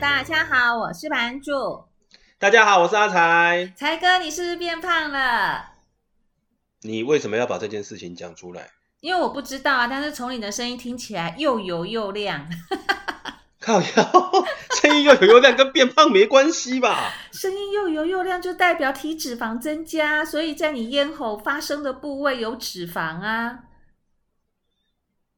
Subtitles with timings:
[0.00, 1.84] 大家好，我是版主。
[2.38, 3.72] 大家好，我是阿才。
[3.74, 5.70] 才哥，你是不是变胖了？
[6.82, 8.68] 你为什么要把这件事情讲出来？
[9.00, 12.46] 因为我不知道啊，但是从你的声音听起来又油又亮。
[13.58, 14.44] 靠腰，
[14.82, 17.10] 声音又油又亮，跟变胖没关系吧？
[17.32, 23.60] 声音又油又亮，就代表体脂肪增加，所以在你咽喉发声的部位有脂肪啊。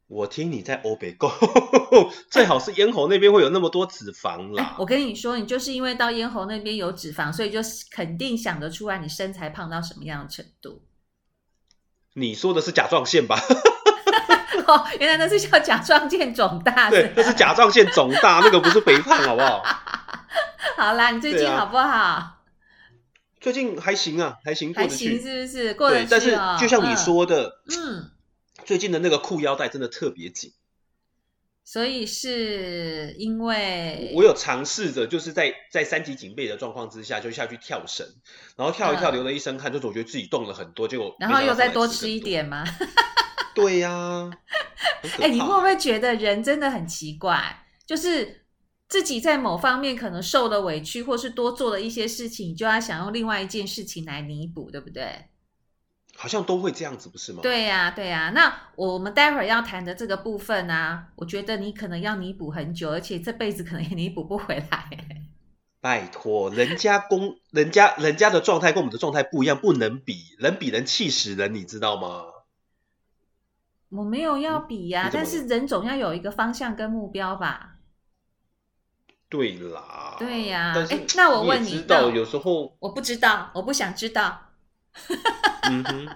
[0.08, 1.30] 我听你在欧北沟，
[2.30, 4.74] 最好是咽喉那边会有那么多脂肪啦。
[4.78, 10.80] 我跟你说，你就是因为到咽喉那边有脂肪，所以就肯定想得出来你身材胖到什么样的程度。
[12.14, 13.38] 你说的是甲状腺吧？
[14.66, 16.88] 哦，原来那是叫甲状腺肿大。
[16.88, 19.62] 对，那是甲状腺肿大， 那个不是肥胖，好不好？
[20.78, 21.84] 好啦，你最近好不好？
[21.86, 22.38] 啊、
[23.42, 25.74] 最近还行啊，还行，过得去，还行是不是？
[25.74, 27.98] 过得去、哦、但是就像你说的，嗯。
[27.98, 28.10] 嗯
[28.68, 30.52] 最近的那个裤腰带真的特别紧，
[31.64, 38.06] 所以是因为我有尝试着，就是在在三级警备的状况之下，就下去跳绳，
[38.56, 42.62] 然后跳一跳流了一身汗，就是我觉得自己动了很多，结果然后又再多吃一点吗？
[43.56, 44.30] 对呀、啊，
[45.18, 47.64] 哎、欸，你会不会觉得人真的很奇怪？
[47.86, 48.44] 就是
[48.86, 55.24] 自己在某方面可能受了委屈，或是多做了一些事情，就要想用另外一件事情来弥补，对不对？
[56.20, 57.38] 好像都会这样子，不是吗？
[57.42, 58.30] 对呀、啊，对呀、啊。
[58.30, 64.90] 那我们待会儿要谈的这个部分啊，我觉得你可能要弥补很久，而且这辈子可能也弥补不回来。
[65.80, 72.24] 拜托，人家公，人家人家的状态跟我们的状态不一样，不能比，人比人气死人，你知道吗？
[73.90, 77.76] 我没有要比呀、啊，但是人总要有一个方向跟目标吧。
[79.28, 80.16] 对啦。
[80.18, 84.47] 对呀、哎，那我问你，知道有时候我不知道，我不想知道。
[85.70, 86.08] 嗯哼，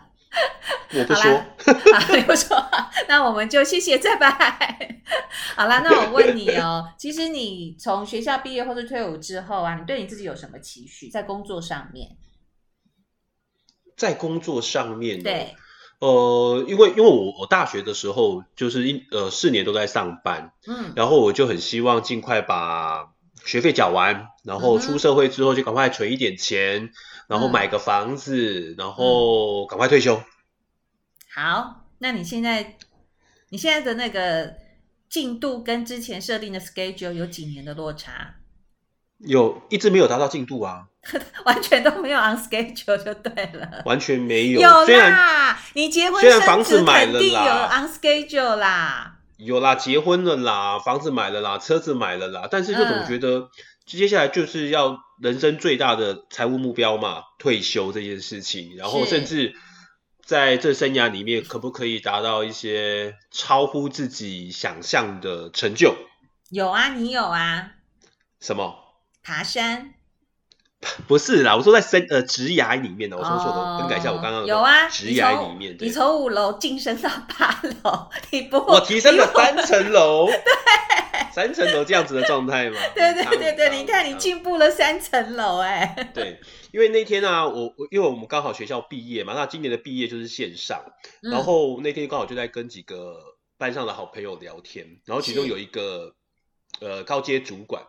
[0.98, 1.44] 我不说，
[1.92, 2.56] 好，你不说，
[3.08, 5.02] 那我们就谢谢再拜。
[5.56, 11.10] 好啦，那我问你哦，其实你从学校毕业或是退伍之后啊，你对你自己有什么期许？
[11.10, 12.16] 在工作上面，
[13.96, 15.56] 在工作上面、哦，对，
[15.98, 23.10] 呃，因为因为我我大学的时候就是一呃四年都在上班，嗯，然后我就很希望尽快把
[23.44, 26.84] 学费缴完，然后出社会之后就赶快存一点钱。
[26.84, 26.90] 嗯
[27.28, 30.22] 然后买个房子，嗯、然后赶快退休。
[31.32, 32.76] 好，那你现在
[33.48, 34.52] 你现在的那个
[35.08, 38.34] 进度跟之前设定的 schedule 有几年的落差？
[39.18, 40.88] 有，一直没有达到进度啊，
[41.46, 44.60] 完全都没有 on schedule 就对了，完全没有。
[44.60, 49.11] 有啦，你结婚虽然房子买了啦，肯定有 on schedule 啦，
[49.44, 53.38] 有啦，结婚了啦，房子买了啦，车子买了啦，但是就总觉得。
[53.38, 53.48] 嗯
[53.84, 59.56] 接下来就是要人生最大的财务目标嘛，退休这件事情，然后甚至
[60.24, 65.96] 在这生涯里面，可不可以达到一些超乎自己想象的成就？
[66.50, 67.72] 有啊，你有啊？
[68.40, 68.72] 什么？
[69.24, 69.94] 爬山？
[71.06, 80.36] 不是啦，我说在生呃职涯里面的，我说错的，更改一下我刚刚有啊，职涯里面，你从五楼晋升到八楼，你不我提升了三层楼， 对。
[81.32, 82.78] 三层楼这样子的状态吗？
[82.94, 86.10] 对对对对，你看你进步了三层楼哎。
[86.12, 86.38] 对，
[86.72, 90.82] 因为那天啊，我我因为我们刚好学校毕业嘛，那今年的毕业就是线上，
[91.22, 93.16] 嗯、然后那天刚好就在跟几个
[93.56, 96.14] 班上的好朋友聊天，然后其中有一个
[96.80, 97.82] 呃高阶主管，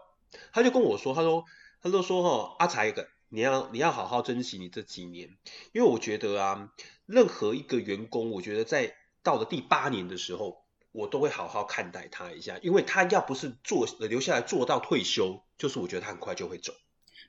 [0.53, 1.43] 他就跟我说，他说
[1.83, 5.37] 他就说哈阿财哥，你要你要好好珍惜你这几年，
[5.73, 6.73] 因为我觉得啊，
[7.05, 10.63] 任何一个员工，我觉得在到了第八年的时候。
[10.95, 16.71] 我都会好好看待他一下，因为他要不是做留下来做到退休，就是我觉得他很快就会走。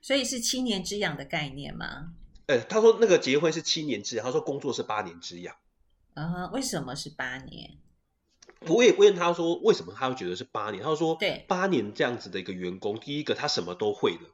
[0.03, 2.13] 所以是七年之痒的概念吗？
[2.45, 5.57] 呃，他说那个结婚是七年之痒，他说工作是八年之痒。
[6.13, 7.79] 啊、uh-huh, 为什么是八年？
[8.67, 10.85] 我也问他说为什么他会觉得是八年？
[10.85, 14.34] 他说对，八年这样子的一个员工，第一个他什么都会了。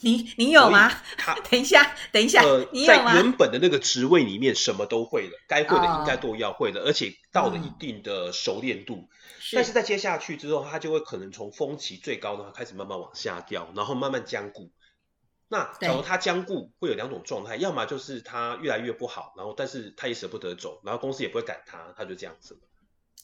[0.00, 0.90] 你你有吗？
[1.16, 3.14] 他 等一下，等一下，呃，你有吗？
[3.14, 9.08] 在原本的那个职位里面，什么都会了，该会的应该都要会了，哦，而且到了一定的熟练度。
[9.38, 14.72] 是，但是在接下去之后，他就会可能从峰期最高的话开始慢慢往下掉，然后慢慢僵固。
[15.46, 22.60] 那假如他僵固，会有两种状态，要么就是他越来越不好，然后但是他也舍不得走，然后公司也不会赶他，他就这样子了。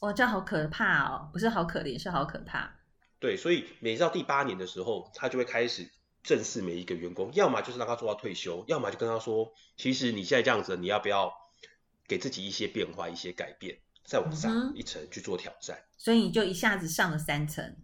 [0.01, 1.29] 哇，这样好可怕哦！
[1.33, 2.71] 不是好可怜，是好可怕。
[3.19, 5.91] 对，所以每到第八年的时候，他就会开始。
[6.23, 11.33] 正视每一个员工，要么就是让他做到退休，要么就跟他说，其实你现在这样子，你要不要
[12.07, 15.77] 给自己一些变化、一些改变，再往上一层去做挑战？
[15.77, 17.77] 嗯、所以你就一下子上了三层。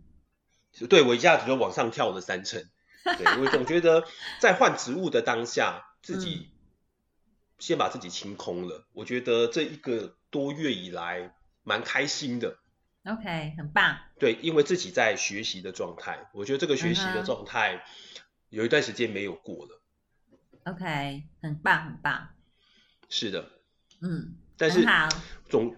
[0.90, 2.64] 对，我一下子就往上跳了三层。
[3.04, 4.04] 对，我总觉得
[4.42, 6.52] 在换职务的当下，自己
[7.60, 8.86] 先把自己清空了。
[8.92, 11.34] 我觉得这一个多月以来
[11.64, 12.58] 蛮开心的。
[13.06, 14.00] OK，很棒。
[14.20, 17.86] 对，因为自己在学习的状态，我觉得这个学习的状态
[18.56, 19.82] 有一段时间没有过了。
[20.64, 22.30] OK，很棒，很棒。
[23.10, 23.50] 是的，
[24.02, 25.10] 嗯，但是好
[25.50, 25.76] 总，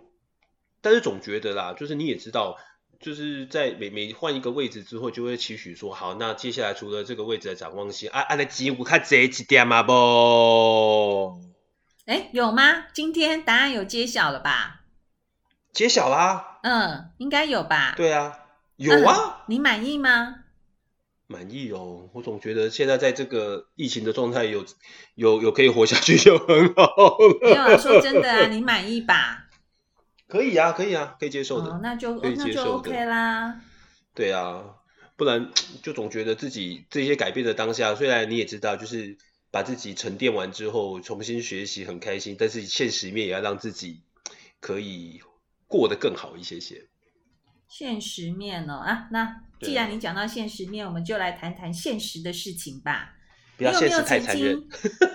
[0.79, 2.55] 但是总觉得啦，就是你也知道，
[2.99, 11.41] 就是在每每换一个位置之后，就会期许说，好，那接下来除了这个位置的展望性，啊啊，那机会看这几点嘛不？
[12.05, 12.85] 哎，有吗？
[12.93, 14.83] 今天答案有揭晓了吧？
[15.73, 16.59] 揭晓啦。
[16.61, 17.95] 嗯，应该有吧？
[17.97, 18.37] 对啊，
[18.75, 19.15] 有啊。
[19.39, 20.43] 嗯，你满意吗？
[21.27, 24.65] 满意哦，我总觉得现在在这个疫情的状态，有
[25.15, 27.39] 有有可以活下去就很好了。
[27.41, 29.49] 没有啊，说真的啊， 你满意吧？
[30.27, 31.71] 可以啊，可以啊，可以接受的。
[31.71, 33.61] 哦，那就可以接受的，那就 OK 啦。
[34.13, 34.63] 对啊，
[35.17, 35.51] 不然
[35.83, 39.17] 就总觉得自己这些改变的当下，虽然你也知道，就是
[39.51, 44.01] 把自己沉淀完之后重新学习很开心，但是现实面也要让自己
[44.59, 45.21] 可以
[45.67, 46.87] 过得更好一些些。
[47.67, 53.13] 现实面哦啊，那既然你讲到现实面，我们就来谈谈现实的事情吧。
[53.57, 54.55] 不要现实太残忍。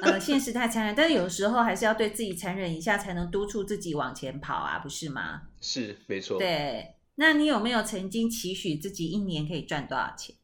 [0.02, 5.42] 呃，现实太残忍，但是有时候还是要对自己残忍一下，才能督促自己往前跑啊，不是吗？
[5.60, 6.38] 是，没错。
[6.38, 10.34] 对，那你有没有曾经期许自己一年可以赚多少钱？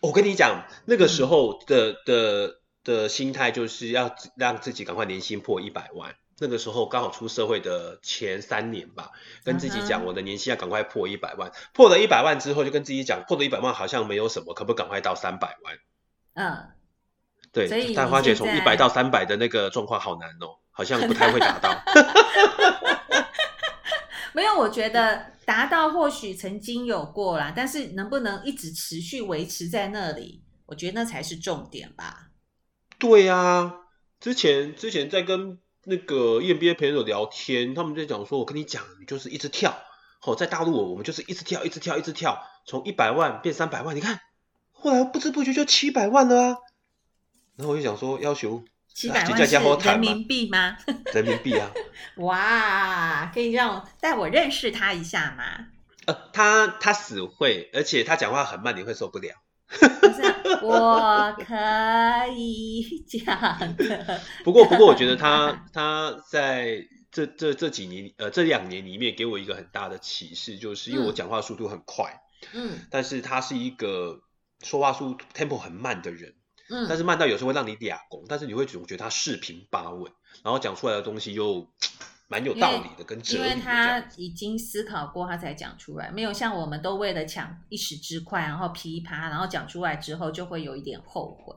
[0.00, 6.16] 我跟你讲，那个时候的、嗯、的的心态就是要让自己赶快年薪破一百万。
[6.40, 9.12] 那个时候刚好出社会的前三年吧，
[9.44, 15.78] 跟自己讲我的年薪要赶快破一百万，破了一百万之后就跟自己讲，破了一百万好像没有什么，可不可以赶快到三百万？
[16.34, 16.70] 嗯，
[17.52, 21.70] 对，所以但花姐从一百到三百的那个状况好难哦，好像不太会达到。
[24.34, 32.30] 没有，我觉得达到或许曾经有过啦，但是能不能一直持续维持在那里，我觉得那才是重点吧。
[32.98, 33.72] 对啊，
[34.18, 35.60] 之前之前在跟。
[35.86, 39.76] 那个 EMBA 朋友聊天，他们就讲说：“我跟你讲，你就是一直跳，
[40.20, 44.20] 好，在大陆我们就是一直跳，一直跳，一直跳，从一百万变三百万，你看，
[44.72, 46.56] 后来不知不觉就七百万了啊。”
[47.56, 49.54] 然后我就想说，要求七百万是
[49.88, 50.76] 人民币吗？
[51.12, 51.70] 人民币啊！
[52.18, 55.66] 哇，可以让我带我认识他一下吗？
[56.06, 59.34] 呃，他他死会，而且他讲话很慢，你会受不了。
[59.80, 60.22] 不是，
[60.62, 61.54] 我可
[62.36, 64.20] 以讲的。
[64.44, 72.20] 不过，不过，我觉得他他在这这这几年，呃，这两年里面给我一个很大的启示，就是因为我讲话速度很快，
[72.52, 74.20] 嗯，但是他是一个
[74.62, 76.34] 说话速度 tempo 很慢的人，
[76.70, 80.12] 嗯，但是慢到有时候会让你俩拱，但是你会总觉得他四平八稳，
[80.42, 81.68] 然后讲出来的东西又。
[82.34, 91.54] 蛮有道理的，跟哲理，因为他已经思考过，他才讲出来，没有像我们都为了抢一时之快，然后噼啪，然后讲出来之后就会有一点后悔。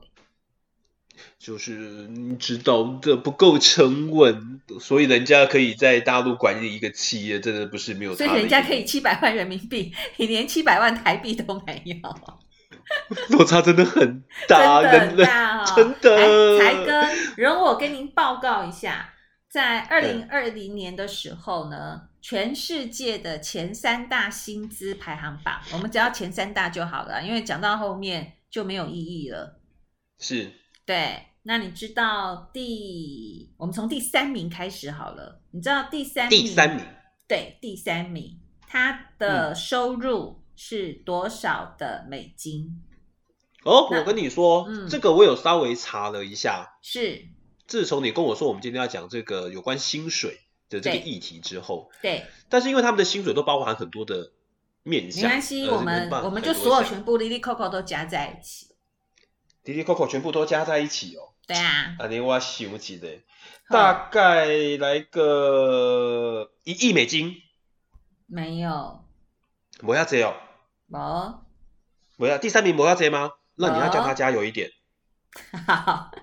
[1.36, 8.14] 就是你知道这不够沉稳，所以人家可以在大陆管理一个企业，真的不是没有。
[8.14, 11.96] 所以人家可以七百万人民币，你连七百万台币都没有，
[13.36, 16.58] 落差真的很大， 真的很大，哦， 真的。
[16.60, 17.04] 才哥，
[17.36, 19.12] 容我跟您报告一下。
[19.58, 29.58] 在二零二零年的时候呢，全世界的前三大薪资排行榜，我们只要前三大就好了，因为讲到后面就没有意义了。
[30.20, 30.52] 是，
[30.86, 31.24] 对。
[31.42, 35.42] 那你知道第，我们从第三名开始好了。
[35.50, 36.40] 你知道第三名？
[36.40, 36.86] 第三名，
[37.26, 38.38] 对，第三名，
[38.68, 42.80] 他的收入是多少的美金？
[43.64, 47.26] 嗯、哦，我跟你说，嗯，这个我有稍微查了一下，是。
[47.68, 54.32] 自从你跟我说我们今天要讲这个有关薪水的这个议题之后，对，但是因为他们的薪水都包含很多的
[54.82, 58.68] 面向，没关系，我们我们就所有全部的 ecoco 都加在一起
[59.62, 61.34] ，dcoco 全部都加在一起哦。
[61.46, 63.20] 对啊，啊，你我想起的，
[63.68, 64.46] 大概
[64.78, 67.36] 来个一亿美金，
[68.26, 69.04] 没有，
[69.82, 70.34] 没要这哦，
[70.86, 71.38] 没，
[72.16, 73.32] 没要第三名没要这吗？
[73.56, 74.70] 那你要叫他加油一点。
[75.66, 76.10] 好。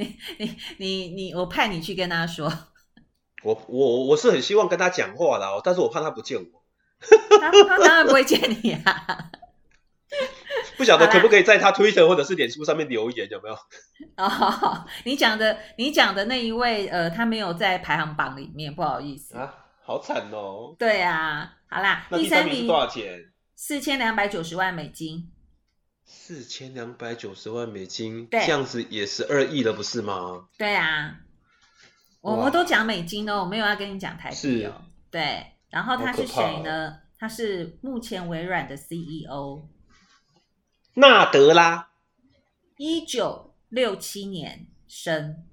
[0.00, 2.52] 你你你你，我派你去跟他说。
[3.44, 6.62] 我我我是很希望跟他讲话的哦，但是我怕他不见我。
[7.40, 9.30] 他他当然不会见你啊。
[10.76, 13.54] 不晓得可不可以在他 Twitter 或者是脸书上面留言，有没有？
[14.16, 19.54] 哦，你讲的你讲的那一位，呃，他没有在排行榜里面，不好意思啊，
[19.84, 20.74] 好惨哦。
[20.78, 23.30] 对啊，好啦，那第三名是多少钱？
[23.54, 25.30] 四千两百九十万美金。
[26.12, 30.48] 四千两百九十万美金，对，这样子也是二亿了，不是吗？
[30.58, 31.20] 对啊，
[32.20, 34.82] 我们都讲美金哦，我没有要跟你讲台币哦。
[35.08, 36.88] 对，然后他是谁呢？
[36.88, 39.68] 哦、他是目前微软的 CEO，
[40.94, 41.90] 纳德拉，
[42.76, 45.44] 一九六七年生，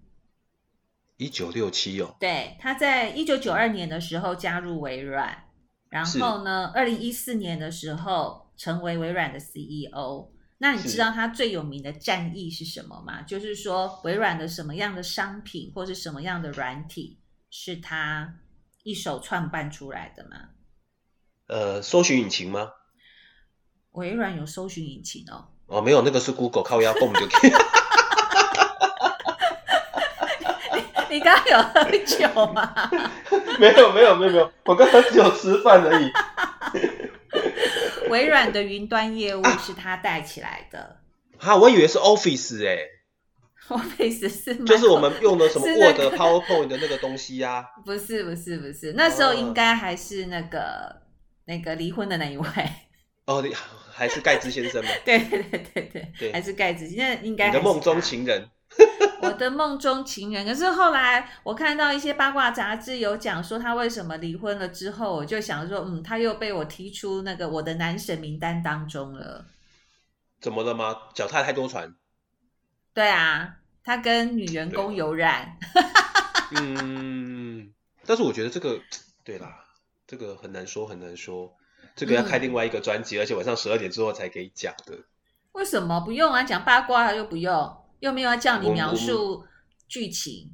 [1.17, 2.15] 一九六七哦。
[2.19, 5.43] 对，他在一九九二年的时候加入微软。
[5.89, 10.31] 然后呢，二零一四年的时候成为微软的 CEO。
[10.59, 13.21] 那你知道他最有名的战役是什么吗？
[13.21, 18.35] 就是说微软的什么样的商品或是什么样的软体是他
[18.83, 20.49] 一手创办出来的吗？
[21.47, 22.71] 呃，搜寻引擎吗？
[23.91, 25.49] 微软有搜寻引擎哦。
[25.67, 27.51] 哦，没有，那个是 Google 靠压泵就可以。
[31.09, 32.73] 你你刚刚有喝酒吗？
[33.59, 36.11] 没有，没有，没有，没有，我刚刚只有吃饭而已。
[38.09, 40.97] 微软的云端业务是他带起来的。
[41.37, 42.89] 哈、啊，我以为是 Office 哎、欸。
[43.67, 47.65] Office 是就是我们用的什么 Word、那个、PowerPoint 的那个东西呀、啊？
[47.85, 50.95] 不是，不是，不是，那时候应该还是那个、啊、
[51.45, 52.47] 那个离婚的那一位。
[53.25, 53.53] 哦，你
[53.91, 54.89] 还是盖茨先生吗？
[55.03, 56.87] 对对对对对，对还是盖茨。
[56.87, 58.49] 现在应该你的梦中情人。
[59.21, 69.45] 我的梦中情人，可是后来我看到一些八卦杂志有讲说他为什么离婚了之后，我就想说，嗯，他又被我踢出那个我的男神名单当中了。
[70.39, 70.95] 怎么了吗？
[71.13, 71.95] 脚踏太多船。
[72.93, 75.57] 对啊，他跟女员工有染。
[76.55, 77.73] 嗯，
[78.05, 78.79] 但是我觉得这个，
[79.23, 79.65] 对啦，
[80.05, 81.53] 这个很难说，很难说。
[81.95, 84.97] 这个要开另外一个专辑，嗯，而且晚上十二点之后才可以讲的。
[85.53, 86.43] 为什么不用啊？
[86.43, 87.77] 讲八卦又不用。
[87.99, 89.45] 又没有要叫你描述
[89.87, 90.51] 剧情，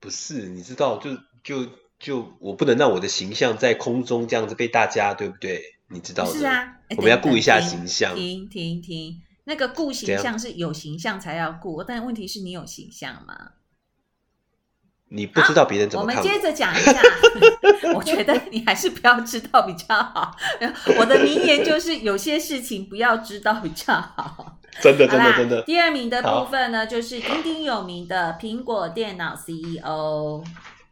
[0.00, 0.48] 不是？
[0.48, 5.62] 你知道，就就就我不能让我的形象在空中这样子被大家，对不对？
[5.88, 6.38] 你知道的。
[6.38, 8.14] 是啊，我们要顾一下形象。
[8.14, 13.52] 停停停，那个顾形象是有形象才要顾，但问题是你有形象吗？
[15.14, 16.16] 你不知道别人怎么看。
[16.16, 17.02] 我们接着讲一下，
[17.94, 20.34] 我觉得你还是不要知道比较好。
[20.98, 24.58] 我的名言就是：有些事情不要知道比较好。
[24.80, 25.62] 真的，真的，真的。
[25.62, 30.42] 第二名的部分呢，就是鼎鼎有名的苹果电脑 CEO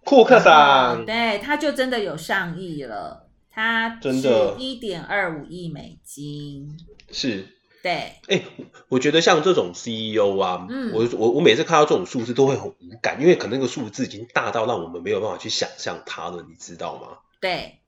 [0.04, 1.04] 库克桑。
[1.06, 6.76] 对，他就真的有上亿了，他真的一点二五亿美金。
[7.10, 7.46] 是，
[7.82, 7.92] 对。
[7.92, 8.46] 哎、欸，
[8.88, 17.18] 我觉得像这种 CEO 啊，嗯、我我我每次看到这种数字都会很无感，因为可能那个数字已经大到让我们没有办法去想象它了，你知道吗？
[17.40, 17.79] 对。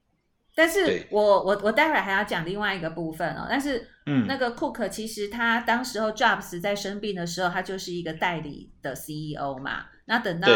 [0.54, 3.47] 但是我我我待会儿还要讲另外一个部分哦。
[3.49, 9.87] 但是，嗯，那个 Cook 其实他当时候 Jobs 在生病的时候，他就是一个代理的 CEO 嘛。
[10.04, 10.49] 那等到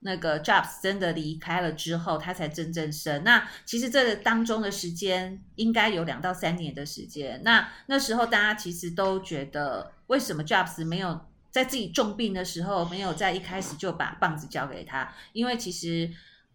[0.00, 3.22] 那个 Jobs 真的离开了之后，他才真正升。
[3.22, 7.40] 那其实这当中的时间应该有两到三年的时间。
[7.44, 11.20] 那那时候大家其实都觉得，为什么 Jobs 没有
[11.52, 15.14] 在自己重病的时候，没有在一开始就把棒子交给他？
[15.32, 16.10] 因为其实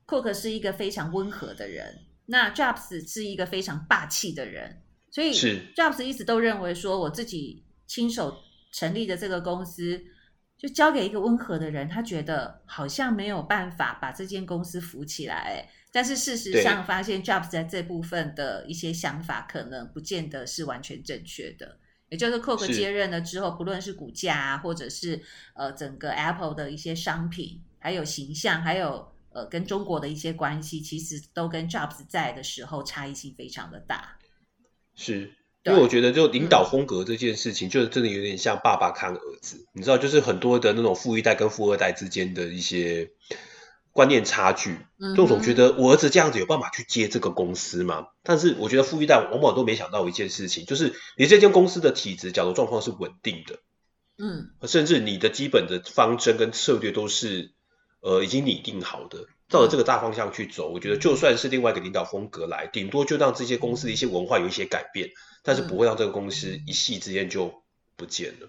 [0.05, 1.99] Cook 是一个非常温和的人。
[2.27, 5.31] 那 Jobs 是一个非常霸气的人，所以
[5.75, 8.35] Jobs 一直都认为说，我自己亲手
[8.71, 10.03] 成立的这个公司，
[10.57, 15.69] 就交给一个温和的人，他觉得好像没有办法把这间公司扶起来。
[15.91, 21.77] 但是事实上，发现 Jobs 在这部分的一些想法，可能不见得是完全正确的。
[22.09, 25.21] 也就是 Cook 接任了之后，不论是股价啊，或者是
[25.53, 29.13] 呃整个 Apple 的一些商品，还有形象，还有。
[29.35, 34.17] 呃，跟中国的一些关系，其实都跟 Jobs 在的时候差异性非常的大。
[34.95, 35.33] 是，
[35.65, 39.67] 因为我觉得就领导风格这件事情，就真的有点像爸爸看儿子，嗯。
[39.73, 43.11] 你知道，就是很多的那种富一代跟富二代之间的一些
[43.91, 44.77] 观念差距。
[44.99, 48.07] 嗯，就总觉得我儿子这样子有办法去接这个公司吗？
[48.23, 53.59] 但是我觉得富一代往往都没想到一件事情，就是你这间公司的体质、角度状况是稳定的。
[54.17, 57.53] 嗯，甚至你的基本的方针跟策略都是。
[58.05, 59.17] 呃，已经拟定好的，
[59.49, 65.09] 照着这个大方向去走，我觉得就算是另外一个领导风格来，顶多就让这些公司的一些文化有一些改变，
[65.41, 67.63] 但是不会让这个公司一夕之间就
[67.95, 68.47] 不见了。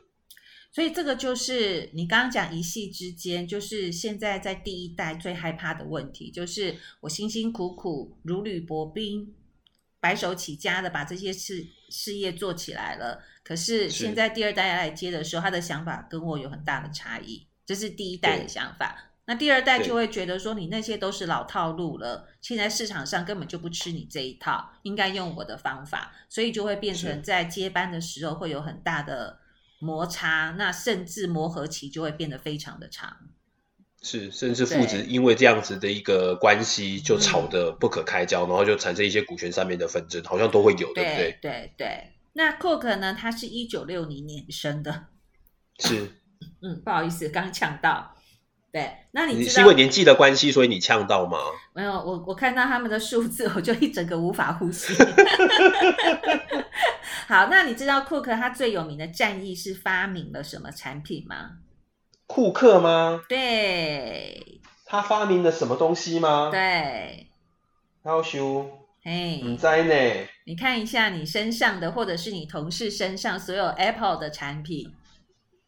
[0.70, 9.34] 所以这个就是你刚刚讲一系之间，就是现在在第一代最害怕的问题，就是我辛辛苦苦如履薄冰、
[10.00, 19.12] 白手起家的把这些事事业做起来了，可是现在第二代来接的时候，他的想法跟我有很大的差异，这是第一代的想法。
[19.26, 29.38] 那第二代就会觉得说，你那些都是老套路了，现在市场上根本就不吃你这一套，应该用我的方法，所以就会变成在接班的时候会有很大的
[29.80, 33.16] 摩擦，那甚至磨合期就会变得非常的长。
[34.02, 41.38] 是，甚至父子因为这样子的一个关系就吵得不可开交，嗯，然后就产生一些股权上面的纷争，好像都会有，对不对？
[41.42, 42.12] 对对。
[42.34, 43.12] 那 Cook 呢？
[43.14, 45.06] 他是一九六零年生的。
[45.80, 46.12] 是。
[46.62, 48.15] 嗯，不好意思，刚呛到。
[48.76, 51.38] 对，那你你是因为年纪的关系，所以你呛到吗？
[51.72, 54.92] 没有，我我看到他们的数字，我就一整个无法呼吸。
[57.26, 61.52] 好，那你知道库克他最有名的战役是发明了什么产品吗？
[62.26, 63.22] 库克吗？
[63.30, 66.50] 对，他发明了什么东西吗？
[66.52, 67.28] 对，
[68.04, 68.68] 要修。
[69.04, 70.28] 哎，你在呢？
[70.44, 74.92] 你看一下你身上的，或者是你同事身上所有 Apple 的产品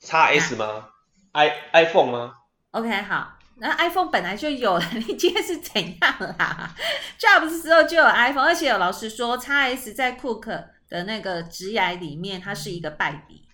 [0.03, 0.89] ，XS 吗
[1.33, 2.35] ？i iPhone 吗
[2.73, 3.35] ？OK，好。
[3.61, 6.73] 那 iPhone 本来就有了， 你今天是怎样啦
[7.19, 13.49] ？Jobs 之后就有 iPhone，而且有老师说，XS 在 Cook 的那个职涯里面，它是一个败笔。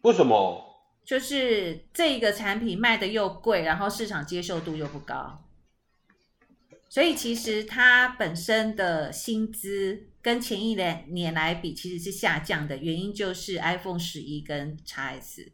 [0.00, 0.74] 为什么？
[1.04, 5.44] 就是这个产品卖的又贵，然后市场接受度又不高，
[6.88, 15.52] 所以其实它本身的薪资跟前一年年来比其实是下降的，原因就是 iPhone 十一跟 XS。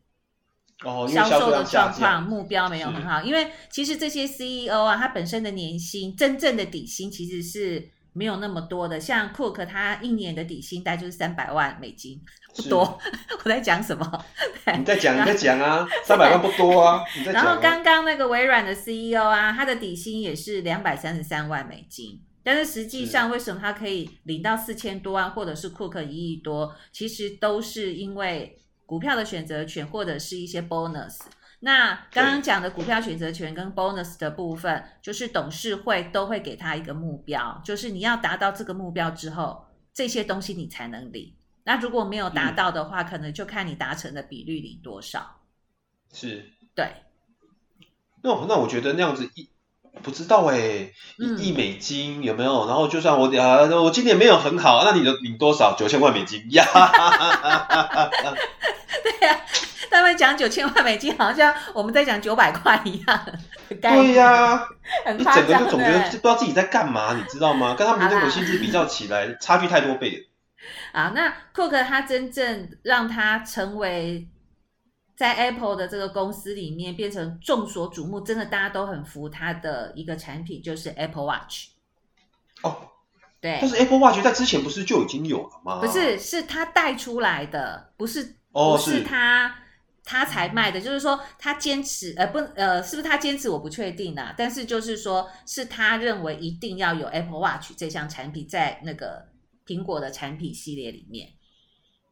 [0.84, 8.98] 哦，销售的状况目标没有很好，因为其实这些 CEO 啊，他本身的年薪真正的底薪其实是没有那么多的。
[8.98, 12.18] 像 Cook 他一年的底薪大概就是三百万美金，
[12.56, 12.98] 不多。
[13.44, 14.24] 我在讲什么？
[14.78, 17.02] 你在讲，你在讲啊， 三百万不多啊。
[17.26, 28.56] 然后刚刚那个微软的 CEO 啊，他的底薪也是两百三十三万美金，但是实际上为什么他可以领到四千多万，或者是 Cook 一亿多，其实都是因为。
[28.90, 31.20] 股票的选择权或者是一些 bonus，
[31.60, 41.36] 那刚刚讲的股票选择权跟 bonus 的部分，就是董事会都会给他一个目标，就是你要达到这个目标之后，这些东西你才能领。
[41.62, 45.42] 那如果没有达到的话，嗯、可能就看你达成的比率领多少。
[46.12, 46.90] 是，对。
[48.24, 49.48] 那那我觉得那样子一
[50.02, 52.66] 不知道哎、欸，一亿美金有没有？
[52.66, 55.74] 然后就算我啊，我今年没有很好，那你的领多少？
[55.76, 56.64] 九千万美金呀。
[59.02, 59.40] 对呀、啊，
[59.90, 63.26] 他们讲九千万美金，好像我们在讲九百块一样。
[63.68, 64.66] 对呀、
[65.16, 67.74] 你整个就总觉得不知道自己在干嘛，你知道吗？
[67.78, 70.24] 跟他们那种薪资比较起来，差距太多倍了。
[70.92, 74.26] 啊，那 Cook 他真正让他成为
[75.20, 81.66] 在 Apple 的这个公司里面变成众所瞩目，真的大家都很服他的一个产品，就是 Apple Watch。
[82.62, 82.88] 哦。
[83.38, 85.78] 对，但是 Apple Watch 在之前不是就已经有了吗？
[85.78, 89.54] 不是，是他带出来的，不是，不是他、
[90.04, 90.80] 他才卖的。
[90.80, 93.50] 就是说，他坚持，呃，不，呃，是不是他坚持？
[93.50, 94.34] 我不确定啊。
[94.34, 99.28] 但是就是说，是他认为一定要有 Apple Watch 这项产品在那个
[99.66, 101.28] 苹果的产品系列里面。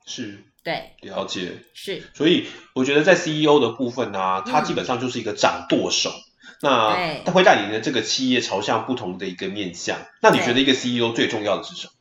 [0.05, 2.03] 是，对，了解，是。
[2.13, 6.11] 所以我觉得在 CEO 的部分呢、啊，他基本上就是一个掌舵手。
[6.11, 6.23] 嗯
[6.61, 9.97] 那他会带领的这个企业朝向不同的一个面向。
[10.21, 11.93] 那你觉得一个 CEO 最重要的是什么？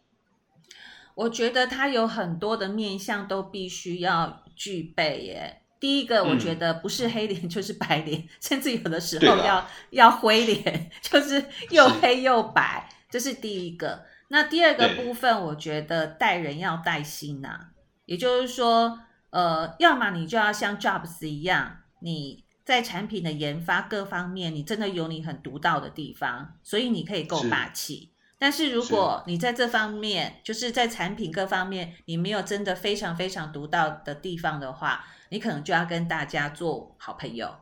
[1.13, 5.62] 我觉得他有很多的面向都必须要具备耶。
[5.80, 14.06] 第一个，我觉得不是黑脸就是白脸，嗯、 甚至有的时候要要灰脸， 就是又黑又白，这是第一个。
[14.30, 17.60] 那第二个部分，我觉得带人要带心呐、啊，
[18.07, 22.47] 也就是说，呃，要么你就要像 Jobs 一样，你。
[22.67, 28.11] 在产品的研发各方面，你真的有你很独到的地方，所以你可以够霸气。
[28.37, 37.55] 但是如果你在这方面，就是在产品各方面，你没有真的非常非常独到的地方的话，你可能就要跟大家做好朋友。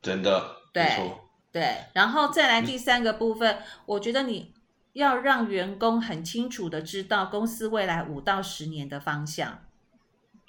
[0.00, 1.12] 真的，对
[1.50, 1.78] 对。
[1.92, 4.51] 然后再来第三个部分，我觉得你
[4.92, 9.62] 要让员工很清楚的知道公司未来五到十年的方向。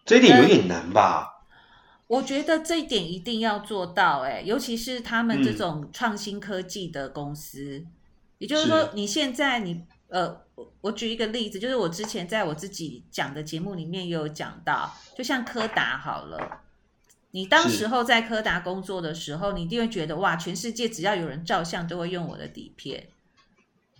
[0.05, 1.29] 这一点有点难吧？
[2.07, 7.79] 我觉得这一点一定要做到，欸，哎，尤其是他们这种创新科技的公司。
[7.79, 7.87] 嗯、
[8.39, 10.41] 也就是说，你现在你呃，
[10.81, 16.59] 我举一个例子，就是我之前在我自己讲的节目里面也有讲到，就像柯达好了，
[17.31, 23.07] 你当时候在柯达工作的时候，你一定会觉得哇，全世界只要有人照相都会用我的底片。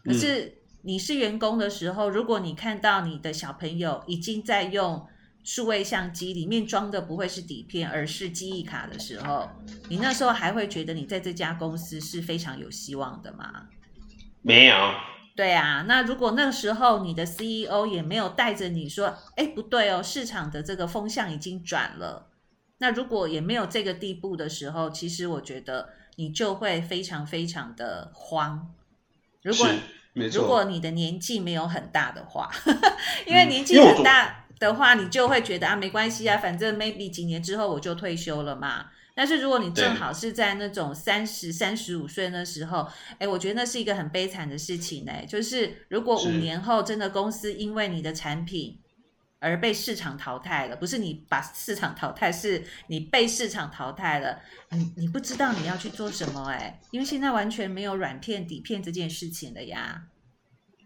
[0.03, 5.07] 可是你是员工的时候，如果你看到你的小朋友已经在用。
[5.45, 9.49] 数位相机里面装的不会是底片，而是记忆卡的时候，
[9.89, 13.67] 你那时候还会觉得你在这家公司是非常有希望的吗？
[14.41, 14.73] 没有。
[15.35, 22.29] 对啊，那如果那个时候你的 CEO 也没有带着你说，哎，不对哦，市场的这个风向已经转了。
[22.77, 28.73] 那如果也没有这个地步的时候，其实我觉得你就会非常非常的慌。
[29.43, 29.69] 如果
[30.31, 32.49] 如果你的年纪没有很大的话，
[33.27, 34.25] 因为年纪很大。
[34.25, 38.85] 嗯的话，你就会觉得啊，没关系啊，反正 maybe 几年之后我就退休了嘛。
[39.13, 42.87] 但是如果你正好是在那种三十三十五岁那时候，
[43.19, 45.11] 哎，我觉得那是一个很悲惨的事情呢。
[45.27, 48.79] 就是如果五年后真的公司因为你的产品
[49.43, 60.03] 而被市场淘汰了，不是你把市场淘汰，是你被市场淘汰了，你你不知道你要去做什么诶，因为现在完全没有软片底片这件事情了呀。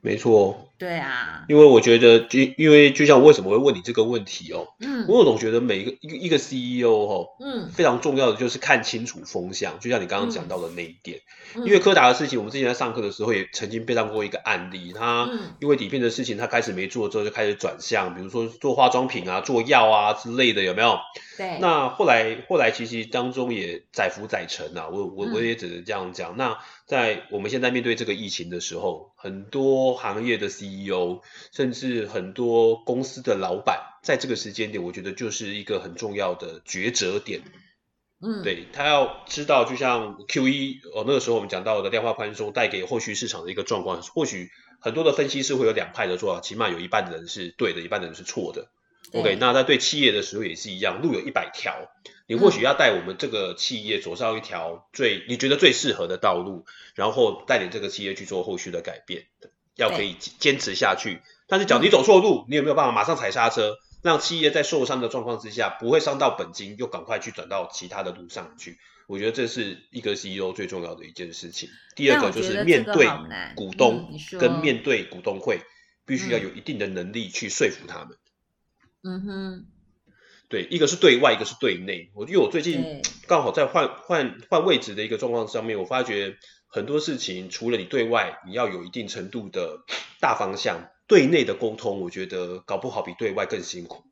[0.01, 11.19] 没错，对啊，因为我觉得，就因为就像我为什么会问你这个问题哦，嗯，我总觉得每一个一个一个 CEO 哦，嗯，非常重要的就是看清楚风向，就像你刚刚讲到的那一点。
[11.55, 15.29] 嗯、因为柯达的事情，我们之前在上课的时候也曾经背上过一个案例，他
[15.60, 20.99] 因为底片的事情，他开始没做之后就开始转向，比如说做化妆品啊、做药啊之类的，有没有？
[21.38, 21.57] 对。
[21.60, 26.33] 那后来后来其实当中也载浮载沉啊，我我我也只能这样讲。
[26.33, 26.57] 嗯、那
[26.88, 31.21] 在我们现在面对这个疫情的时候，很多行业的 CEO，
[31.52, 37.41] 甚至很多公司的老板，在这个时间点，我觉得就是一个很重要的抉择点。
[38.21, 48.71] 嗯，对，他要知道，就像 Q1 哦，那个时候我们讲到的量化宽松带给后续市场的一个状况，或许很多的分析师会有两派的做法，起码有一半的人是对的，一半的人是错的。
[49.13, 51.89] OK，那在对企业的时候也是一样，路有一百条，
[52.28, 56.65] 你或许要带我们这个企业走上一条最、嗯、你觉得最适合的道路，
[56.96, 59.28] 然后带领这个企业去做后续的改变，
[59.76, 61.22] 要可以坚持下去。
[61.48, 63.78] 但是，假如你走错路，你有没有办法马上踩刹车？
[64.04, 68.78] 让企业在受伤的状况之下不会伤到本金，又赶快去转到其他的路上去。
[69.08, 71.70] 我觉得这是一个 CEO 最重要的一件事情。
[71.96, 73.08] 第二个就是面对
[73.56, 75.62] 股东跟面对股东会，
[76.06, 78.17] 必须要有一定的能力去说服他们。
[79.03, 79.65] 嗯哼，
[80.49, 82.12] 对，一个是对外，一个是对内。
[82.13, 86.36] 我因为我最近刚好在换换换位置的一个状况上面，我发觉
[86.67, 89.79] 很多事情除了你对外，你要有一定程度的
[90.19, 90.89] 大方向。
[91.07, 94.03] 对内的沟通，我觉得搞不好比对外更辛苦。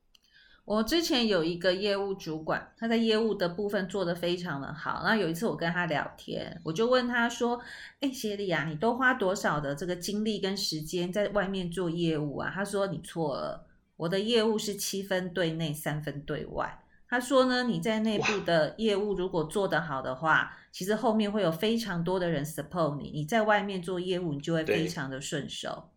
[0.63, 5.01] 我之前有一个业务主管，他在业务的部分做得非常的好。
[5.03, 7.59] 然后有一次我跟他聊天，我就问他说
[7.99, 13.64] ：“哎，协理啊，你都花多少的这个精力跟时间在外面做业务啊？”他说：“你错了，
[13.97, 25.91] 我的业务是七分对内，三分对外。”他说呢：“你在内部的业务如果做得好的话，其实后面会有非常多的人 support 你，你在外面做业务，你就会非常的顺手。”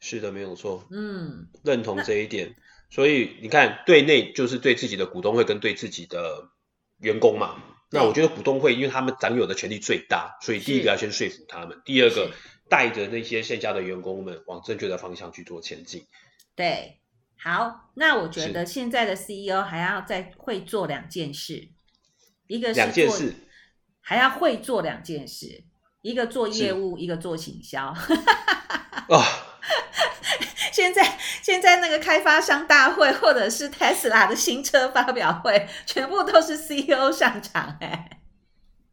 [0.00, 0.84] 是的，没有错。
[0.90, 2.56] 嗯，认同这一点。
[2.90, 6.50] 所以你看，对内就是对自己的股东会跟对自己的
[6.98, 7.62] 员工嘛。
[7.90, 11.80] 那我觉得股东会，因为他们掌有的权力最大，所以第一个要先说服他们。
[11.84, 12.30] 第二个，
[12.68, 16.06] 带着那些线下的员工们往正确的方向去做前进。
[16.54, 17.00] 对，
[17.38, 21.68] 好，那我觉得现在的 CEO 还要再会做两件事，
[22.46, 23.34] 一个是做两件事，
[24.00, 25.64] 还要会做两件事，
[26.02, 27.94] 一个做业务，一个做行销。
[29.08, 29.22] 哦。
[30.72, 38.20] 现在现在那个开发商大会，或者是 Tesla 的新车发表会，全部都是 CEO 上场哎。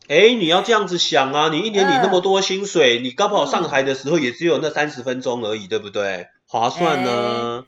[0.10, 6.28] 哎，你要这样子想啊，你一年你那么多薪水，呃、你刚好上台的时候也只有那三十分钟而已，对不对？
[6.50, 7.66] 划算呢？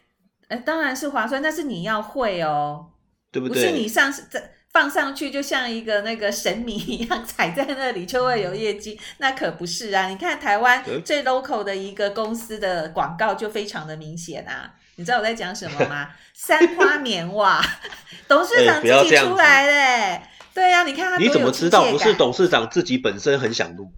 [0.49, 2.87] 哎，当然是划算，但是你要会哦，
[3.31, 3.53] 对不对？
[3.53, 4.41] 不是你上这。
[4.73, 10.07] 放上去就像一个那个神明一样踩在那里就会有业绩， 那可不是啊！
[10.07, 14.73] 你看台湾最 local 的一个公司的广告就非常的明显啊！
[14.95, 16.07] 你知道我在讲什么吗？
[16.33, 17.61] 三花棉袜，
[18.29, 21.17] 董事长自己出来的、欸，对呀、啊，你看他。
[21.17, 23.91] 你怎么知道不是董事长自己本身很想录？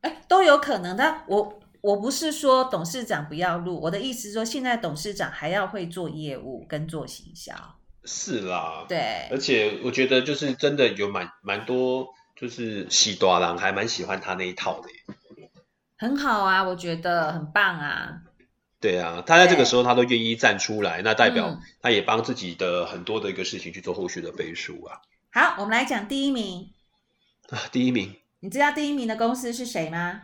[0.00, 0.96] 哎，都有可能。
[0.96, 7.52] 的我我不是说董事长不要录，我的意思是说，现在董事长还要会做业务跟做行销。
[8.04, 15.50] 是啦，对，而且我觉得就是真的有蛮蛮多，就是喜多郎还蛮喜欢他那一套的耶，
[15.98, 18.22] 很好啊，我觉得很棒啊。
[18.80, 25.00] 对啊，他在这个时候他都愿意站出来，那代表他也帮自己的很多的一个事情去做后续的背书啊。
[25.32, 26.70] 好，我们来讲第一名
[27.50, 30.22] 啊，第一名，你知道第一名的公司是谁吗？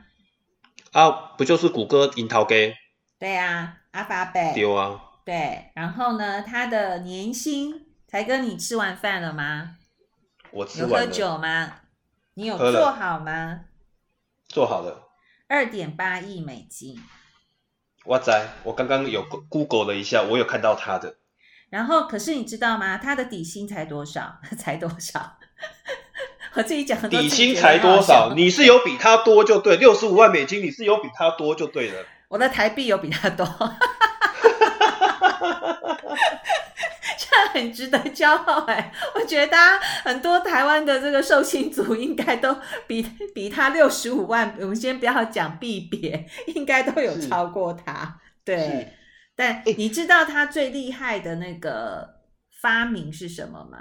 [0.92, 2.74] 啊，不就是谷歌樱桃鸡？
[3.18, 4.53] 对啊，阿法贝。
[4.55, 5.01] 丢啊。
[5.24, 9.77] 对，然后呢，他的年薪才跟你吃完饭了吗？
[10.51, 11.01] 我吃完了。
[11.01, 11.72] 有喝酒吗？
[12.35, 13.61] 你有做好吗？
[14.48, 15.11] 做好了。
[15.48, 16.98] 二点八亿美金。
[18.07, 21.16] 哇塞，我刚刚有 Google 了一下，我有看到他的。
[21.68, 22.96] 然后，可是你知道吗？
[22.96, 24.38] 他的底薪才多少？
[24.57, 25.37] 才多少？
[26.54, 28.32] 我自己讲的底薪才多少？
[28.34, 32.04] 你是有比他多就对，六十五万美金，你是有比他多就对了。
[32.28, 33.46] 我的台币有比他多。
[37.18, 38.92] 这很值得骄傲哎！
[39.14, 42.56] 我觉得大家很多台湾的这个受薪族应该都
[42.87, 43.02] 比
[43.34, 48.18] 比他六十五万，我们先不要讲币别，应该都有超过他。
[48.44, 48.94] 对，
[49.37, 52.08] 但你知道他最厉害的那个
[52.62, 53.78] 发明是什么吗？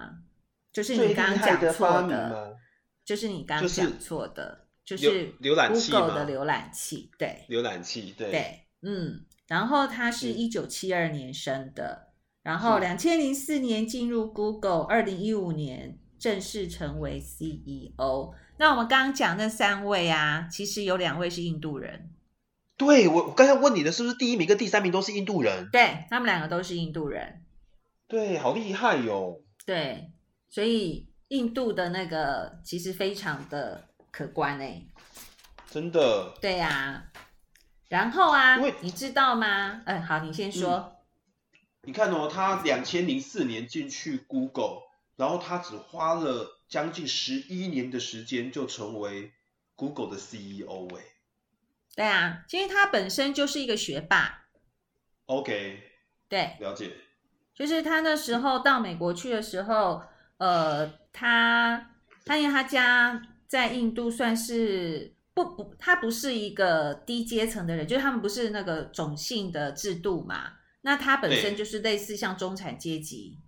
[0.78, 2.56] 就是你刚刚讲错的，
[3.04, 12.10] 就是你刚刚讲错的，就是浏览器 Google 的浏览器，对，浏览器，对，对，嗯，然后他是一九七二年生的。
[12.44, 18.36] 然后，两千零四年进入 Google，二零一五年正式成为 CEO。
[18.60, 22.12] 那我们刚刚讲那三位啊，其实有两位是印度人。
[22.78, 25.68] 对，我我刚才问你的是不是第一名跟第三名都是印度人？
[25.72, 27.44] 对，他们两个都是印度人。
[28.08, 29.42] 对，好厉害哟、哦。
[29.66, 30.12] 对，
[30.50, 34.82] 所以印度的那个其实非常的可观哎。
[35.70, 36.34] 真的。
[36.42, 37.12] 对呀、啊。
[37.90, 39.82] 然后啊，你知道吗？
[39.86, 41.00] 嗯，好，你先说。
[41.54, 44.82] 嗯、你看哦，他两千零四年进去 Google，
[45.16, 49.32] 然后他只花了将近十一年的时间就成为
[49.76, 51.04] Google 的 CEO 哎。
[51.96, 54.48] 对啊，其实他本身就是一个学霸。
[55.28, 55.84] OK。
[56.28, 56.92] 对，了解。
[57.56, 60.04] 就是他那时候到美国去的时候，
[60.38, 61.92] 呃，他
[62.26, 70.54] 他因为他家在印度算是不不，他不是一个低阶层的人，就是他们不是那个种姓的制度嘛。
[70.82, 73.40] 那他本身就是类似像中产阶级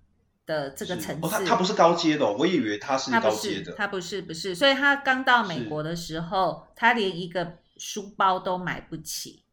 [0.45, 1.27] 的这个层次。
[1.27, 3.73] 哦，他他不是高阶的哦，我以为他是高阶的。
[3.73, 4.55] 他不是，他不是，不是。
[4.55, 7.59] 所以他刚到美国的时候，他连一个。
[7.81, 9.45] 书包都买不起，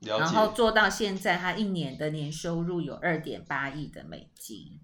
[0.00, 4.80] 然后做到现在，他一年的年收入有二点八亿的美金。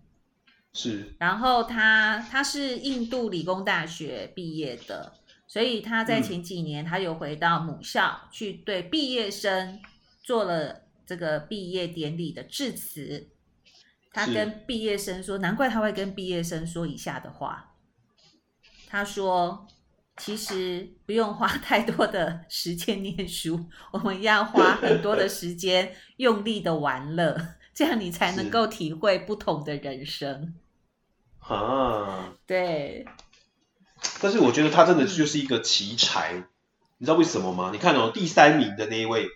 [0.78, 5.12] 是，然后他他是印度理工大学毕业的，
[5.48, 9.80] 所以他在前几年他有回到母校去对毕业生
[10.22, 13.28] 做了这个毕业典礼的致辞。
[14.12, 17.74] 他跟毕业生说，难怪他会跟毕业生说以下的话，
[18.86, 19.66] 他说。
[20.20, 30.56] 其实不用花太多的时间念书，我们要花很多的时间用力的玩乐，这样你才能够体会不同的人生。
[31.40, 33.07] 啊，对。
[34.20, 36.44] 但是我觉得他真的就是一个奇才，嗯，
[36.98, 37.70] 你知道为什么吗？
[37.72, 39.29] 你看哦，第三名的那一位，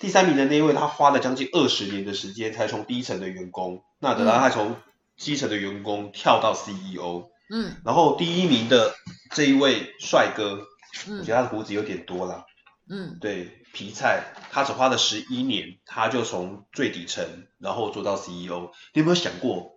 [0.00, 4.76] 第三名的那一位，他花了将近二十年的时间才从低层的员工，那等到他从
[5.16, 7.30] 基层的员工跳到 CEO。
[7.50, 8.94] 嗯，然后第一名的
[9.30, 10.66] 这一位帅哥，
[11.06, 12.46] 嗯，我觉得他的胡子有点多了，
[12.88, 18.72] 嗯，对，皮菜，他只花了十一年，他就从最底层，然后做到 CEO。
[18.94, 19.71] 你有没有想过，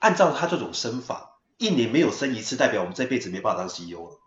[0.00, 4.20] 按照他这种升法，一年没有升一次，代表我们这辈子没办法当 CEO 了？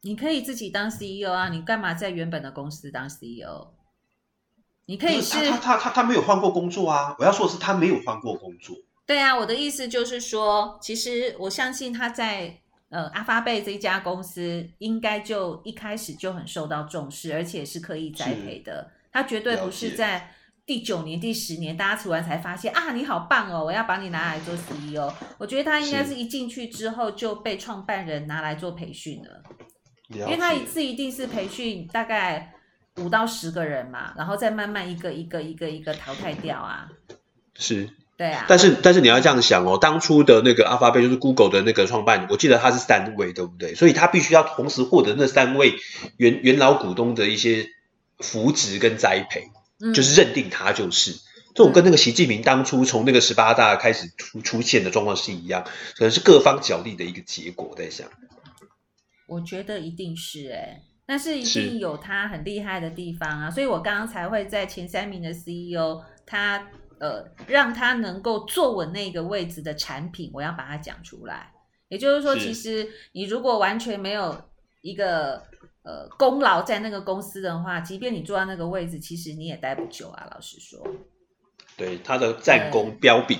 [0.00, 3.68] 你可以自己当 CEO 啊，你干嘛在原本的公司当 CEO？
[4.86, 8.76] 你可以是，他他他他他没有换过工作啊，我要说的是他没有换过工作。
[9.04, 18.92] 对啊，我的意思就是说，其实我相信他在呃阿发贝这一家公司，应该就一开始就很受到重视，而且是可以栽培的。
[19.10, 20.35] 他绝对不是在
[20.66, 25.12] 第九年、第十年大家吃完才发现啊，你好棒哦，我要把你拿来做 CEO。
[25.38, 29.42] 我觉得他应该是一进去之后就被创办人拿来做培训了，
[30.18, 32.52] 了，因为他一次一定是培训大概
[32.96, 36.88] 五到十个人嘛，然后再慢慢一个一个一个一个淘汰掉啊。
[37.54, 37.88] 是。
[38.16, 43.74] 对啊，但是但是你要这样想哦，当初的那个阿发贝就是 Google 的那个创办，我记得他是三位，对不对？
[43.74, 45.74] 所以他必须要同时获得那三位
[46.16, 47.68] 元元老股东的一些
[48.18, 51.12] 扶植跟栽培，嗯，就是认定他就是
[51.54, 55.64] 这种跟那个习近平当初从那个十八大开始出出现的状况是一样，
[55.96, 57.74] 可能是各方角力的一个结果。
[57.76, 58.08] 在想，
[59.28, 66.68] 我觉得一定是哎、欸，但是一定有他很厉害的地方啊，所以我刚刚才会在前三名的 CEO 他。
[66.98, 71.52] 呃，让他能够坐稳那个位置的产品，我要把它讲出来。
[71.90, 74.34] 也就是说，其实你如果完全没有
[74.80, 75.42] 一个
[75.86, 80.26] 呃功劳在那个公司的话，即便你坐在那个位置，其实你也待不久啊。
[80.32, 80.84] 老实说，
[81.76, 83.38] 对他的战功彪炳，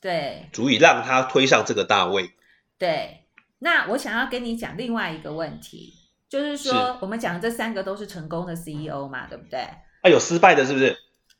[0.00, 2.30] 对，足以让他推上这个大位。
[2.76, 3.24] 对，
[3.60, 5.94] 那我想要跟你讲另外一个问题，
[6.28, 9.60] 就是说，是我们讲的这三个都是成功的 CEO 嘛，对不对？
[10.02, 10.96] 啊，有失败的，是不是？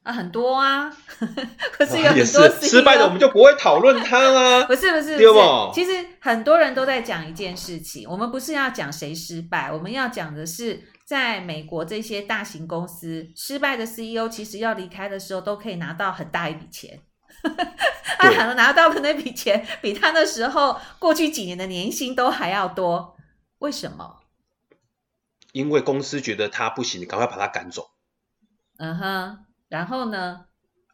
[0.08, 0.90] 啊，很多啊，
[1.70, 4.64] 可是有很多是失败的，我们就不会讨论他啊。
[4.66, 17.02] 不是不是，不是，其实很多人都在讲一件事情，我们不是要讲谁失败，我们要讲的是，在美国这些大型公司失败的 CEO，其实要离开的时候都可以拿到很大一笔钱，
[18.16, 23.14] 他可能拿到的那笔钱比他那时候过去几年的年薪都还要多，
[23.58, 24.20] 为什么？
[25.52, 27.90] 因为公司觉得他不行，你赶快把他赶走。
[28.78, 29.44] 嗯哼。
[29.68, 30.40] 然后呢，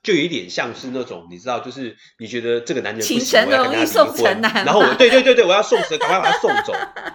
[0.02, 4.64] 就有一点像是那种，你知道，就是你觉得这个男人不行，情成容易送成难。
[4.64, 6.72] 然后我，对对对对，我要送神，赶快把他送走，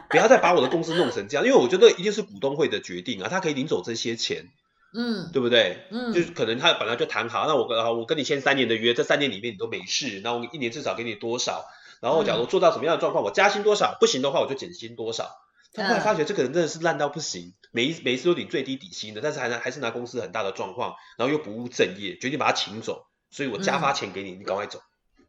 [0.09, 1.45] 不要再把我的公司弄成这样。
[1.45, 4.45] 因为我觉得一定是股东会的决定啊，他可以领走这些钱，
[4.93, 5.85] 嗯，对不对？
[5.91, 11.65] 嗯，就是可能他本来就谈好，那我跟我跟你签三年的约，这三年里面你都没事，那我一年至少给你多少？
[12.01, 13.97] 然后假如做到什么样的状况，我加薪多少？
[13.99, 15.29] 不行的话，我就减薪多少。
[15.73, 24.81] 他后来发觉这个人真的是烂到不行，每一每一次都领最低底薪的，但是还拿还是拿公司很大的状况，然后又不务正业，决定把他请走，所以我加发钱给你，嗯、你赶快走。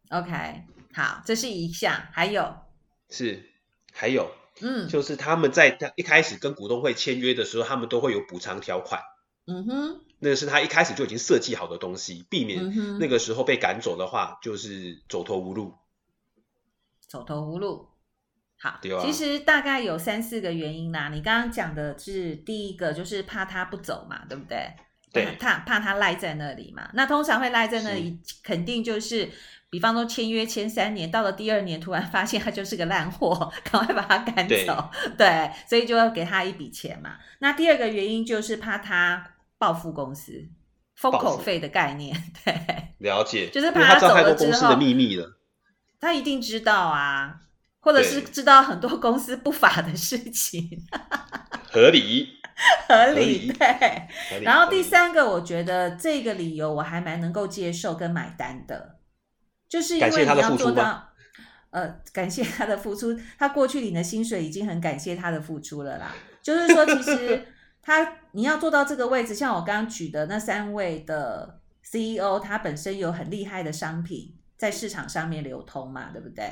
[0.08, 2.56] OK，好，这是一项，还有
[3.10, 3.50] 是
[3.92, 9.02] 还有，嗯，就是他们在他一开始跟股东会签约的时候，他们都会有补偿条款，
[9.46, 15.74] 嗯哼，那个是他一开始就已经设计好的东西，避免那个时候被赶走的话，就是走投无路。
[17.06, 17.89] 走投无路。
[18.62, 21.08] 好，其实大概有三四个原因啦。
[21.08, 24.70] 你刚刚讲的是第一个，就是怕他不走嘛，对不对？
[25.12, 26.90] 对，怕怕他赖在那里嘛。
[26.92, 29.28] 那通常会赖在那里，肯定就是，
[29.70, 34.90] 比方说签约签三年，到了第二年突然发现他就是个烂货， 赶快把他赶走。
[35.16, 37.16] 对， 对，所以就要给他一笔钱嘛。
[37.38, 40.46] 那第二个原因就是怕他报复公司，
[40.96, 42.14] 封口费的概念。
[42.44, 42.54] 对，
[42.98, 45.38] 了解，就是怕他走了之后，公司的秘密了。
[45.98, 47.40] 他一定知道啊。
[47.80, 50.68] 或者是知道很多公司不法的事情，
[51.72, 52.28] 合理，
[52.86, 54.42] 合理，对。
[54.42, 58.98] 然后第三个，我觉得这个理由我还蛮能够接受跟买单的，
[59.68, 61.08] 就是因为你要做到，
[61.70, 66.12] 呃，感谢他的付出，他过去领的薪水已经很感谢他的付出了啦。
[66.42, 67.46] 就是说，其实
[67.80, 76.44] 他你要做到这个位置，像我刚刚举的那三位的 CEO，他本身有很厉害的商品在市场上面流通嘛，对不对？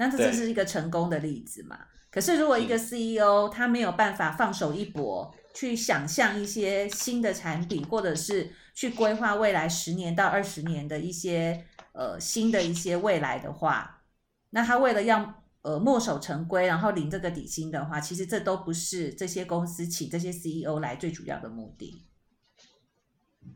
[0.00, 1.76] 那这就是一个成功的例子嘛？
[2.10, 14.02] 可是如果一个 CEO 他没有办法放手一搏，去想象一些新的产品，或者是去规划未来十年到二十年的一些呃新的一些未来的话，
[14.50, 22.04] 那他为了要呃墨守成规，然后领这个底薪的话，其实这都不是这些公司请这些 CEO 来最主要的目的。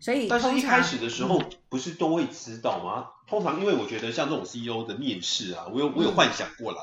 [0.00, 3.06] 所以，但是一开始的时候不是都会知道吗？
[3.24, 6.78] 嗯、通常因为我觉得像这种 CEO 的面试啊，我有我有幻想过啦。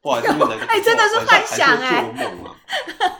[0.00, 0.30] 不好意思，
[0.66, 2.56] 哎， 真的是幻想哎，做梦啊，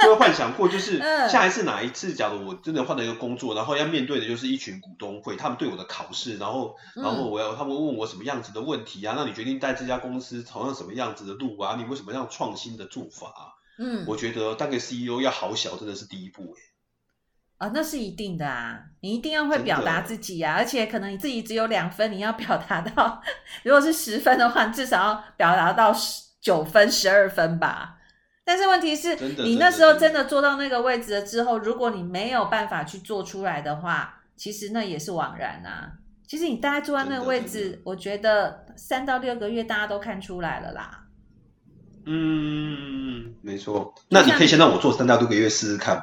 [0.01, 0.99] 就会幻想过，就是
[1.31, 9.15] 下一次哪一次，假如我真的换了一个工作，然后要面对的就是一群股东会，他们对我的考试，然后然后我要他们问我什么样子的问题啊？
[9.17, 11.77] 那你决定在这家公司走上什么样子的路啊？
[11.79, 13.55] 你为什么这样创新的做法啊？
[13.79, 16.72] 嗯，我觉得当个 CEO 要好小，真的是第一步哎。
[17.63, 18.77] 啊、哦，那是一定的啊！
[19.03, 23.23] 你一定要会表达自己啊，而且可能你自己只有两分，你要表达到，
[23.63, 27.99] 如果是十分的话，至少要表达到十九分、十二分吧。
[28.45, 35.93] 但是问题是，你那时候真的坐到那个位置了之后，如果你没有办法去做出来的话，其实那也是枉然啊。
[36.27, 41.05] 其实你大概坐在那个位置，我觉得三到六个月大家都看出来了啦。
[42.07, 43.95] 嗯，没错。
[44.09, 46.03] 那你可以先让我做三到六个月试试看。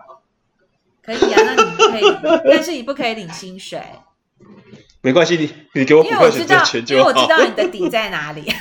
[1.17, 2.04] 可以啊，那你不可以，
[2.45, 3.82] 但是你不可以领薪水。
[5.02, 6.04] 没关系，你你给我。
[6.04, 8.52] 因为我知道，因为我知道你的底在哪里。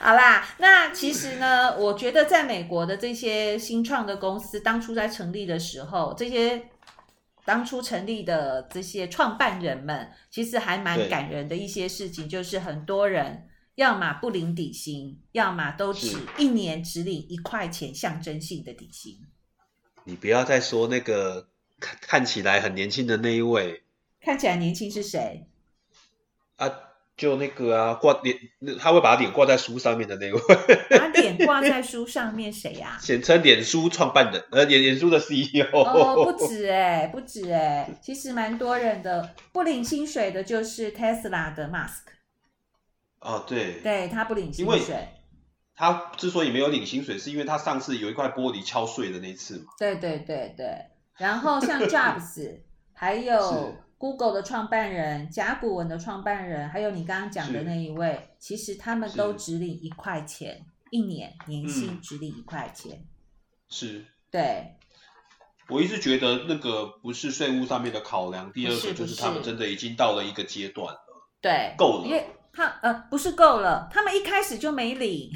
[0.00, 6.62] 好啦，那其实呢，我觉得在美国的这些新创的公司，当初在成立的时候，这些
[7.44, 19.18] 当初成立的这些创办人们，其实还蛮感人的一些事情，就是很多人要么不领底薪，要么都只一年只领一块钱象征性的底薪。
[20.04, 21.48] 你不要再说那个
[21.80, 23.82] 看看起来很年轻的那一位，
[24.20, 25.46] 看起来年轻是谁？
[26.56, 26.70] 啊，
[27.16, 28.36] 就那个啊，挂脸，
[28.78, 30.40] 他会把脸挂在书上面的那位。
[30.90, 32.98] 把脸挂在书上面谁呀？
[33.02, 35.66] 简称脸书创办人，呃，脸脸书的 CEO。
[35.72, 42.12] 哦，不止哎、欸，不止哎、欸，其实蛮多人的，不领薪水的，就是 Tesla 的 Musk。
[43.20, 45.08] 哦，对，对他不领薪水。
[45.76, 49.72] 他之所以没有领薪水，是因为他上次有一块玻璃敲碎的那一次嘛。
[49.78, 50.86] 对对对对。
[51.16, 52.60] 然后像 Jobs，
[52.94, 63.04] 还有 Google 的创办人甲骨文的创办人，还有你刚刚讲的那一位，其实他们都只领一块钱一年，年薪只领一块钱。
[63.68, 64.04] 是。
[64.30, 64.76] 对。
[65.68, 71.00] 我一直觉得那个不是税务上面的考量，第二个就是他们真的已经到了一个阶段了。
[71.40, 71.74] 对。
[71.78, 72.24] 够了。
[72.54, 75.30] 他呃不是够了，他们一开始就没领，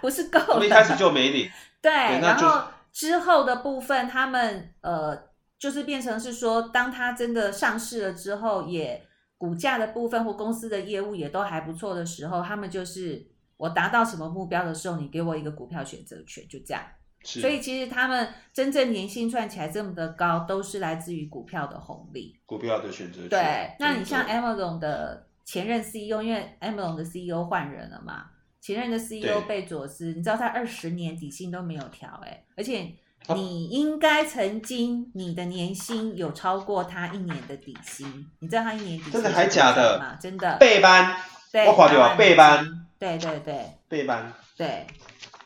[0.00, 1.50] 不是够了，他们一开始就没领。
[1.80, 5.18] 对，然后之后的部分，他们呃
[5.58, 9.04] 就是变成是说，当他真的上市了之后，也
[9.38, 16.82] 股价的部分或公司的业务也都还不错的时候，他们就是我达到什么目标的时候，你给我一个股票选择权，就这样。
[17.24, 22.38] 所以其实他们真正年薪赚起来这么的高，都是来自于股票的红利。
[22.46, 23.28] 股票的选择权。
[23.30, 25.26] 对，那你像 Amazon 的。
[25.44, 28.26] 前任 CEO 因为 Amazon 的 CEO 换人了嘛，
[28.60, 32.92] 前任的 CEO 贝佐斯，你知道他二十年底薪都没有调哎、欸，而且
[33.34, 40.16] 你应该曾经你的年薪有超过他一年的底薪，你知道他一年底薪真的还假的吗？
[40.20, 40.56] 真的。
[40.58, 41.16] 倍班，
[41.50, 44.86] 对，我夸掉倍班，对对对，倍班，对，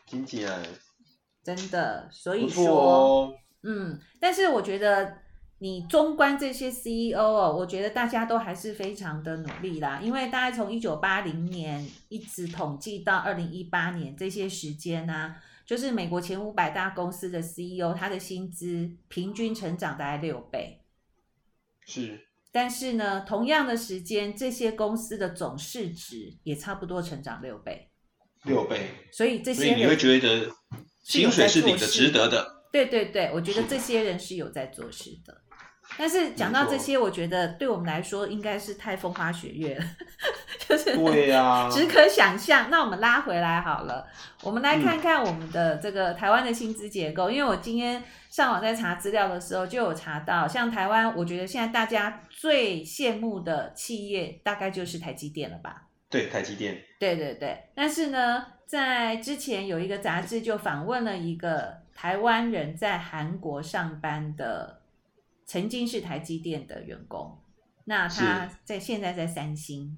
[0.05, 0.59] 听起来
[1.43, 5.26] 真的，所以说，哦、嗯，但是我觉得。
[5.59, 15.35] 你中观这些 CEO 哦，我觉得大家都还是非常的努力啦，因为大概从一九八零年一直统计到二零一八年这些时间呢、啊，
[15.65, 20.81] 就是美国前五百大公司的 CEO，他的薪资平均成长大概六倍。
[21.85, 22.27] 是。
[22.51, 27.89] 但是呢，同样的时间，这些公司的总市值也差不多成长六倍。
[28.45, 28.89] 六倍。
[29.11, 30.51] 所以这些人你会觉得
[31.03, 32.63] 薪水是你的值得的。
[32.71, 35.41] 对对对，我觉得这些人是有在做事的。
[35.97, 39.83] 但是讲到这些，我觉得对我们来说应该是太风花雪月了，
[40.69, 42.69] 就是对呀， 只可想象。
[42.69, 44.05] 那我们拉回来好了，
[44.43, 47.31] 我们来看看我们的这个台湾的薪资结构。
[47.31, 55.87] 因为我今天上网在查资料的时候，就有查到，像台湾，我觉得现在大家最羡慕的企业，大概就是台积电了吧？
[56.11, 56.77] 对，台积电。
[56.99, 57.57] 对对对。
[57.73, 64.81] 但是呢，在之前有一个杂志就访问了一个台湾人在韩国上班的。
[65.47, 67.39] 曾经是台积电的员工，
[67.85, 69.97] 那他在现在在三星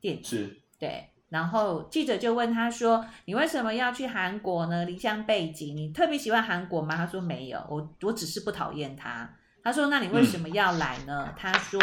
[0.00, 1.10] 电子，是，对。
[1.28, 4.84] 然后记者就问他说：“你为什么要去韩国呢？
[4.84, 9.28] 离乡背景，你特别喜欢韩国吗？”他说：“没有，我我只是不讨厌他。”
[9.64, 11.80] 他说：“那你为什么要来呢？”嗯、 他说：“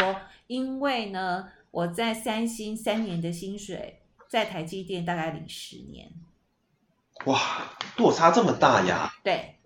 [0.48, 4.00] 因为呢，我在三星三年的薪水，
[4.30, 6.10] 在台积电大概领十年。”
[7.26, 9.12] 哇，落差这么大呀！
[9.22, 9.56] 对。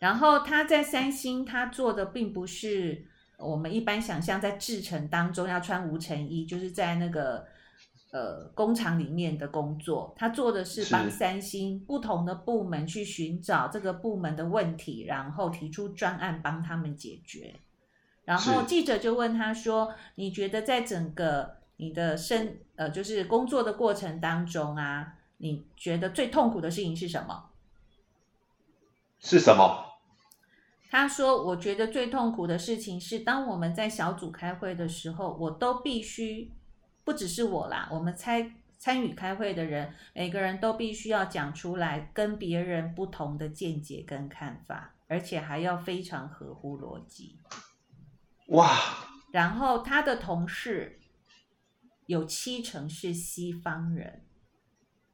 [0.00, 3.04] 然后他在三星，他做的并不是
[3.36, 7.46] 我们一般想象在制程当中要穿无尘衣，就是在那个
[8.10, 10.14] 呃工厂里面的工作。
[10.16, 17.54] 他做的是帮三星不同的部门去寻找这个部门的问题，然后提出专案帮他们解决。
[18.24, 27.50] 然后记者就问他说：“你觉得在整个你的生呃就是工作的过程当中啊，你觉得最痛苦的事情是什么？”
[29.20, 29.89] 是什么？
[30.92, 36.52] 他说：“我觉得最痛苦的事情是，当我们在小组开会的时候，我都必须，
[37.04, 47.38] 不只是我啦，我们参参与开会的人，每个人都必须要讲出来跟别人不同的见解跟看法，而且还要非常合乎逻辑。”
[48.50, 48.76] 哇！
[49.30, 50.98] 然后他的同事
[52.06, 54.24] 有七成是西方人。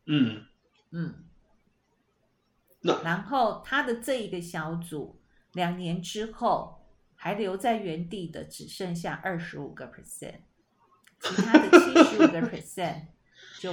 [0.06, 0.46] 嗯
[0.92, 1.26] 嗯。
[2.80, 5.20] 那然后他的这一个小组。
[5.56, 6.82] 两年之后，
[7.16, 10.34] 还留在原地的只剩下二十五个 percent，
[11.18, 13.06] 其他的七十五个 percent
[13.58, 13.72] 就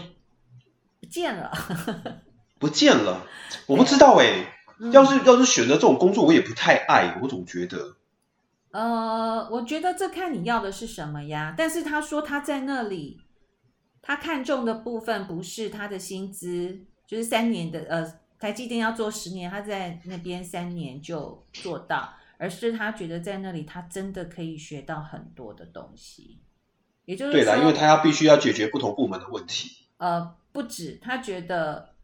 [1.02, 1.52] 不见了。
[2.58, 3.28] 不见了，
[3.68, 4.50] 我不知道哎。
[4.92, 7.98] 要是要是选择这种工作，我也不太爱，我总觉得。
[8.72, 11.54] 呃，我觉得这看你要的是什么呀。
[11.56, 13.22] 但是他说他在那里，
[14.02, 18.23] 他看中的部分不是他的薪资，就是三年的呃。
[18.44, 26.42] 台积电要做十年，他在那边三年就做到，而是他觉得在那里他真的可以学到很多的东西，
[27.06, 29.88] 也就是，对啦，因为他要必须要解决不同部门的问题。
[29.96, 31.96] 呃，不止，他觉得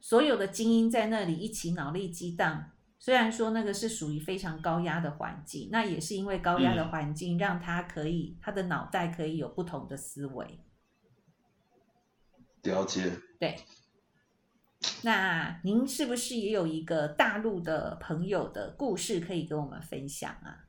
[0.00, 2.70] 所有的精英在那里一起脑力激荡，
[3.00, 10.60] 虽然说那个是属于非常高压的环境，那也是因为高压的环境让他可以、嗯、他的脑袋可以有不同的思维。
[12.62, 13.10] 了解。
[13.40, 13.56] 对。
[15.02, 20.64] 那您是不是也有一个大陆的朋友的故事可以跟我们分享啊？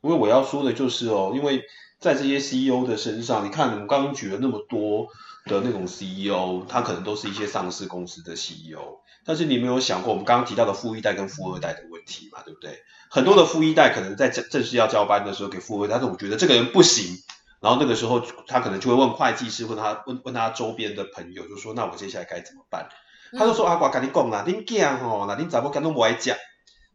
[0.00, 1.62] 因为我要说的就是哦，因为
[1.98, 5.06] 在这些 CEO 的身上，你看我们刚刚举了那么多
[5.46, 12.42] 的那种 CEO，他可能都是一些上市公司的 CEO，但是你没有想过我们刚刚提到的富一代跟富二代的问题嘛？
[12.44, 12.82] 对不对？
[13.08, 17.16] 很多的富一代可能在正正式要交班的时候给富二代，但是我觉得这个人不行，
[17.60, 22.88] 然后那个时候他可能就会问会计师，问他问问他周边的朋友，就说那我接下来该怎么办？
[23.36, 26.36] 他就说：“阿、啊、我跟你讲啦，恁囝吼，那恁怎么跟都不爱讲？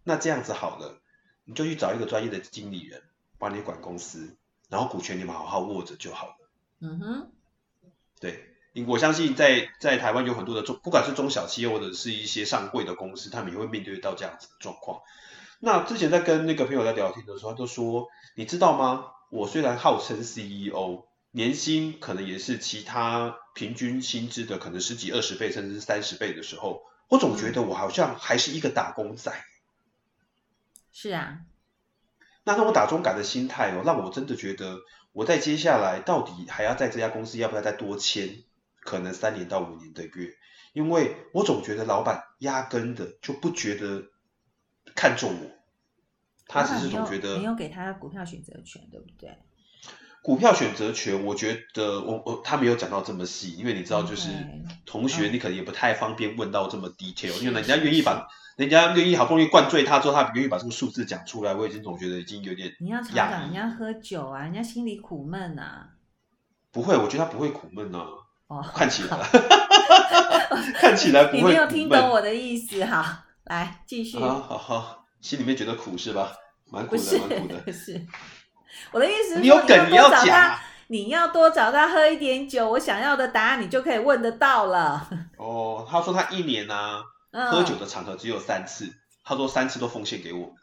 [0.04, 1.00] 那这样子好了，
[1.46, 3.02] 你就去找一个专业的经理人
[3.38, 4.38] 帮你管公司，
[4.70, 6.36] 然后股权你们好好握着就好了。”
[6.82, 7.32] 嗯哼，
[8.22, 8.56] 对，
[8.88, 15.02] 我相信在在台湾有很多的中，不管是中小企业或者是一些上柜的公司，他们也会面对到这样子的状况。
[15.60, 19.08] 那之前在跟那个朋友在聊天的时候，他就说：“你知道吗？
[19.30, 29.32] 我虽然号称 CEO。”年薪可能也是其他平均薪资的可能十几二十倍，甚至是三十倍的时候，我总觉得我好像还是一个打工仔。
[30.92, 31.42] 是啊，
[32.44, 34.80] 那那种打中感的心态哦，让我真的觉得
[35.12, 38.44] 我在接下来到底还要在这家公司要不要再多签
[38.82, 40.34] 可能三年到五年的月，
[40.74, 44.06] 因为我总觉得老板压根的就不觉得
[44.96, 45.52] 看重我，
[46.48, 49.38] 他只是总觉得没有给他股票选择权，对不对？
[50.22, 54.30] 股票选择权，我觉得我我他没有讲到这么细，因为你知道，就是
[54.86, 57.40] 同学，你可能也不太方便问到这么 detail.
[57.42, 62.76] 因为人家愿意把，人家愿意好不容易灌醉他之后，他愿意把这个数字讲出来，我已经总觉得已经有点。
[62.80, 65.90] 你要常常人家喝酒啊，人家心里苦闷啊。
[66.72, 68.06] 不会，我觉得他不会苦闷啊。
[68.48, 69.18] 哦，看起来。
[70.76, 71.38] 看起来不会。
[71.38, 73.26] 你没有听懂我的意思哈？
[73.46, 74.20] 来继续。
[74.20, 76.34] 好好好，心里面觉得苦是吧？
[76.72, 77.72] 蛮苦的，蛮苦的。
[77.74, 78.06] 是，
[78.92, 80.64] 我的意思是，你有梗你要讲啊。
[80.92, 85.08] 你要多找他喝一点酒，我想要的答案你就可以问得到了。
[85.38, 88.92] 哦，他说他一年呢、啊嗯、喝酒的场合只有三次，
[89.24, 90.56] 他说三次都奉献给我。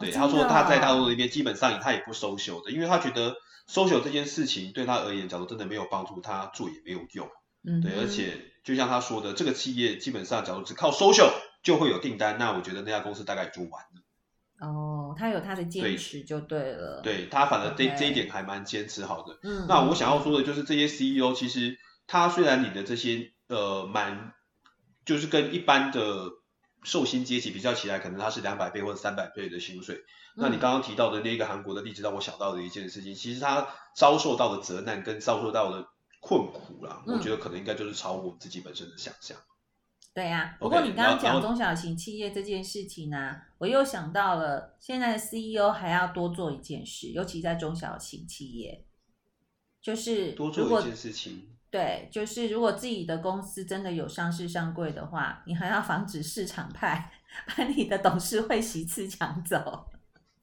[0.00, 3.36] 对，哦、他说他在大陆那边基本上他也不 social 的，因为他觉得
[3.68, 7.28] social 这件事情对他而言，假如真的没有帮助，他做也没有用。
[7.64, 11.30] 嗯，对，而且就像他说的，这个企业基本上假如只靠 social
[11.62, 13.99] 就会有订单，那我觉得那家公司大概也就完了。
[14.60, 17.00] 哦，他有他的坚持就对了。
[17.02, 19.38] 对，对他，反正这.这一点还蛮坚持好的。
[19.42, 24.34] 嗯，那我想要说的就是，这些 CEO 其实他虽然你的这些呃蛮，
[25.06, 26.30] 就是跟一般的
[26.82, 29.96] 寿星阶级比较起来，可能他是两百倍或者三百倍的薪水。
[30.36, 35.88] 嗯、那你刚刚提到的那个韩国的例子，让我想到的一件事情，其实他遭受到的责难跟遭受到的
[36.20, 39.38] 困苦啦，嗯、我觉得可能应该就是超过我自己本身的想象。
[40.20, 48.84] 对呀、啊，不过你刚刚讲中小型企业这件事情呢、啊，我又想到了，现在的 CEO 还要多做一件事，尤其在中小型企业，
[49.80, 51.48] 就是多做一件事情。
[51.70, 57.10] 对，就是如果自己的公司真的有上市上柜的话，你还要防止市场派
[57.56, 59.86] 把你的董事会席次抢走。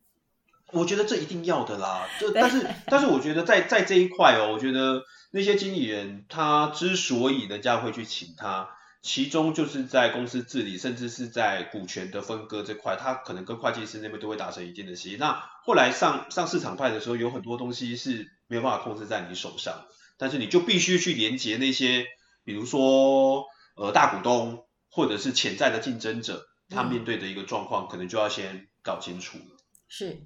[0.73, 8.71] 我觉得这一定要的啦，就但是但是我觉得在在这一块哦，我觉得那些经理人他之所以人家会去请他。
[9.07, 15.15] 其中就是在公司治理，甚至是在股权的分割这块，他可能跟会计师那边都会达成一定的协议。
[15.15, 19.85] 那后来上上市场派的时候，有很多东西是没有办法控制在你手上，
[20.17, 22.05] 但是你就必须去连接那些，
[22.43, 23.45] 比如说
[23.77, 29.55] 呃大股东或者是潜在的竞争者，他面对的一个状况，可能就要先搞清楚了。
[29.87, 30.19] 是，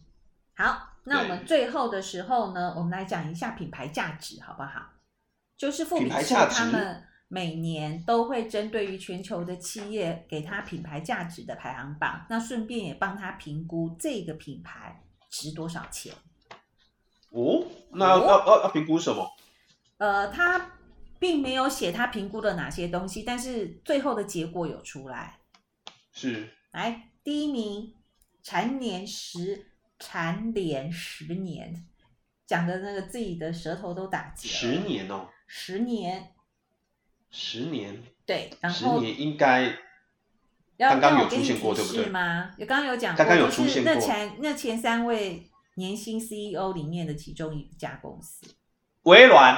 [0.55, 4.89] 好，那我们最后的时候呢，我们来讲一下品牌价值，好不好？
[5.55, 7.07] 就是富比士他们。
[7.33, 16.13] 每年都会针对于全球的企业给他品牌价值的排行榜，那顺便也帮他评估这个品牌值多少钱。
[17.29, 19.25] 哦，那要、哦、要要要评估什么？
[19.97, 20.73] 呃，他
[21.19, 25.39] 并没有写他评估了哪些东西，但是最后的结果有出来。
[26.11, 27.93] 是，来第一名，
[28.43, 29.67] 蝉联十，
[29.99, 31.87] 蝉联十年，
[32.45, 34.53] 讲的那个自己的舌头都打结了。
[34.53, 36.33] 十年哦，十年。
[37.31, 39.73] 十年，对，然后十年应该
[40.77, 42.05] 刚刚有出现过，对不对？
[42.07, 42.51] 吗？
[42.57, 43.93] 有刚刚有讲过，刚刚有出现过。
[43.93, 48.45] 那前那前三位年薪 CEO 里面的其中一家公司，
[49.03, 49.57] 微软、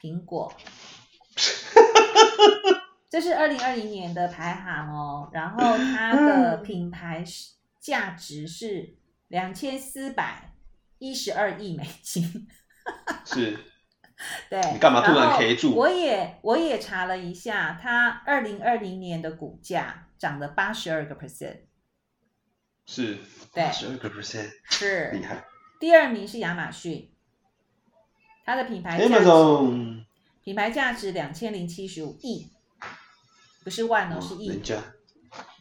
[0.00, 0.54] 苹果，
[3.10, 5.28] 这是二零二零年的排行哦。
[5.32, 7.24] 然后它的品牌
[7.80, 8.94] 价值是
[9.26, 10.54] 两千四百
[10.98, 12.46] 一十二亿美金，
[13.26, 13.58] 是。
[14.50, 15.74] 对，你干嘛突然 K 住？
[15.74, 21.60] 我也我也查了一下，它二零二零年的股价涨了八十二个 percent，
[22.86, 23.18] 是，
[23.52, 25.44] 对，八十二个 percent， 是厉害。
[25.78, 27.10] 第二名是亚马逊，
[28.44, 30.04] 它的品牌价值 Amazon
[30.44, 32.50] 品牌价值两千零七十五亿，
[33.64, 34.48] 不是万哦，哦是亿。
[34.48, 34.76] 人家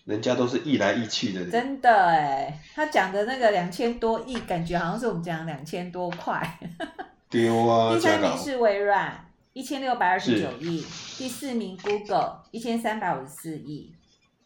[0.06, 6.60] 人家都是亿来亿去的人，真的哎，他讲的那个两千多亿，感觉好像是我们讲两千多块。
[7.30, 7.94] 丢啊！
[7.94, 10.82] 第三名是微软，一千六百二十九亿。
[11.18, 13.94] 第四名 Google，一千三百五十四亿。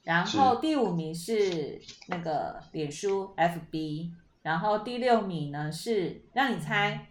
[0.03, 4.11] 然后第五名是那个脸书 FB，
[4.41, 7.07] 然后第六名呢是让你猜，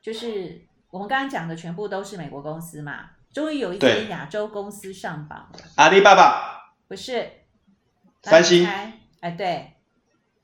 [0.00, 3.10] 就是我们刚刚讲的全部都是美国公司嘛。
[3.32, 5.58] 终于有一间亚洲公司上榜了。
[5.76, 6.72] 阿里巴巴？
[6.86, 7.28] 不是，
[8.22, 8.64] 三星。
[9.20, 9.72] 哎，对，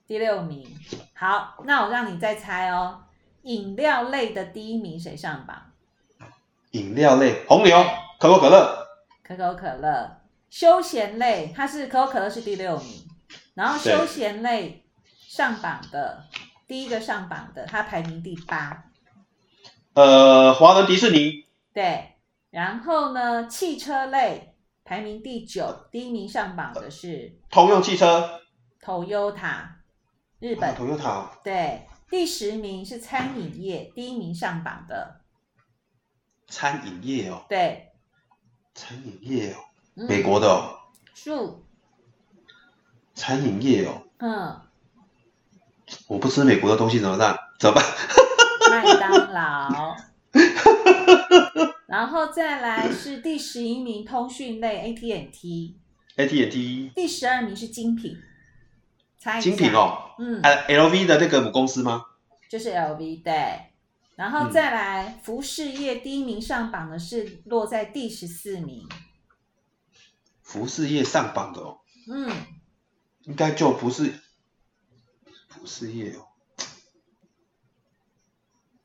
[0.08, 0.68] 第六名。
[1.14, 3.02] 好，那我让你再猜哦。
[3.46, 5.70] 饮料类的第一名谁上榜？
[6.72, 7.80] 饮料类，红牛、
[8.18, 8.88] 可口可乐。
[9.22, 10.20] 可口可乐。
[10.50, 13.06] 休闲类，它是可口可乐是第六名，
[13.54, 16.24] 然后休闲类上榜的
[16.66, 18.84] 第一个上榜的，它排名第八。
[19.94, 21.44] 呃，华伦迪士尼。
[21.72, 22.16] 对，
[22.50, 28.40] 然后呢，汽车类排名第九，第一名上榜的是通用汽车。
[28.82, 29.68] Toyota，
[30.40, 30.74] 日本。
[30.74, 31.28] Toyota。
[31.44, 31.86] 对。
[32.08, 35.20] 第十名是餐饮业，第一名上榜的。
[36.48, 37.44] 餐饮业哦。
[37.48, 37.88] 对。
[38.74, 39.56] 餐饮业哦，
[39.96, 40.78] 嗯、美国的哦。
[41.14, 41.64] 树。
[43.14, 44.02] 餐饮业哦。
[44.18, 44.60] 嗯。
[46.08, 47.36] 我不吃美国的东西怎么办？
[47.58, 47.84] 怎么办？
[48.70, 49.96] 麦当劳。
[51.86, 55.76] 然后再来是第十一名通讯类 AT&T。
[56.16, 56.92] AT&T。
[56.94, 58.16] 第十二名是精品。
[59.40, 62.04] 精品哦，嗯，呃，L V 的那个母公司吗？
[62.48, 63.72] 就是 L V，对。
[64.14, 68.88] 然后再来，嗯、服饰业第一名上榜的是落在第十四名。
[70.42, 72.30] 服饰业上榜的哦，嗯，
[73.24, 74.14] 应该就不是
[75.48, 76.28] 服饰业哦。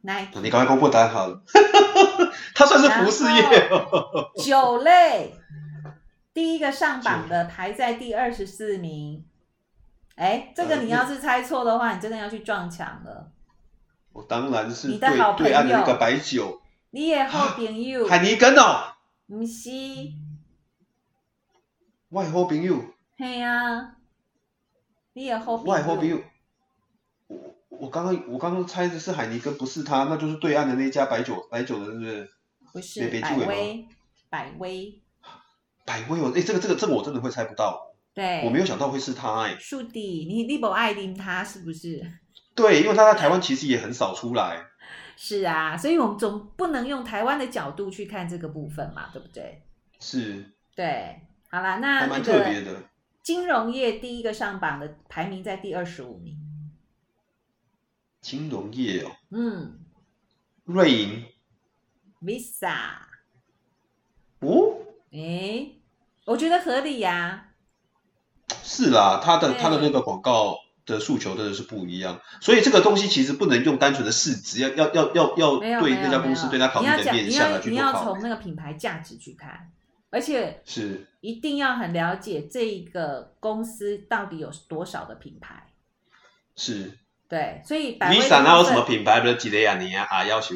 [0.01, 1.43] 来，你赶快公布答案好了。
[2.55, 4.31] 他算是服饰业哦。
[4.35, 5.35] 酒类
[6.33, 9.23] 第一个上榜的排在第二十四名。
[10.21, 13.31] 哎，这个你要是猜错的话，你真的要去撞墙了。
[14.13, 16.61] 我当然是你的好朋友，对岸的那个白酒。
[16.91, 18.07] 你也好朋友。
[18.07, 18.93] 海尼根哦。
[19.27, 19.71] 不是。
[22.09, 22.85] 我的好朋友。
[23.17, 23.95] 嘿啊。
[25.13, 25.71] 你也好朋友。
[25.71, 26.21] 我的好朋友。
[27.27, 32.29] 我我刚刚我刚刚猜的是海尼根，不是他，那就是对岸的那家白酒白酒的，是不是？
[32.73, 33.21] 不是。
[33.21, 33.87] 百威。
[34.29, 35.01] 百威。
[35.83, 37.90] 百威哦，哎，这个这个这个我真的会猜不到。
[38.13, 38.43] 对。
[38.45, 39.57] 我没有想到会是他哎。
[39.59, 42.05] 树弟，你你不爱听他是不是？
[42.53, 44.65] 对，因为他在台湾其实也很少出来。
[45.15, 49.63] 是啊，所以我们总不能用台湾的角度去看这个部分嘛，对不对？
[49.99, 50.53] 是。
[50.75, 52.83] 对，好啦，那还蛮特别的。
[53.21, 56.37] 金融业第一个上榜的排名在第二十五名。
[58.19, 59.11] 金融业哦。
[59.29, 59.79] 嗯。
[60.65, 61.25] 瑞银。
[62.21, 62.73] Visa。
[64.39, 64.77] 哦。
[65.11, 65.69] 哎，
[66.25, 67.50] 我觉得合理呀、啊。
[68.63, 70.57] 是啦，他的他的那个广告。
[70.83, 77.71] 的诉求真的是不一样，所以这个东西其实不能用单纯的市值，要要要要要对那家公司对他考虑的面向来去做考虑。
[77.71, 79.69] 你要从那个品牌价值去看，
[80.09, 85.67] 而且是一定要很了解这个公司到底有多少的品牌。
[86.55, 86.97] 是，
[87.29, 89.77] 对，所以 Visa 那有什么品牌的几类啊？
[89.77, 90.55] 你啊要求？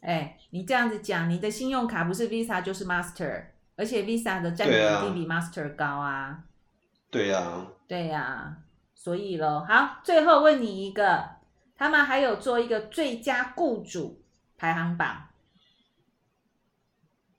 [0.00, 3.44] 哎，你这样子讲，你的信用卡不是 Visa 就是 Master，
[3.76, 6.38] 而且 Visa 的占比一定比 Master 高啊。
[7.12, 8.56] 对呀、啊，对呀、啊。
[8.94, 11.28] 所以咯，好，最后问你一个，
[11.76, 14.22] 他们还有做一个最佳雇主
[14.56, 15.26] 排行榜，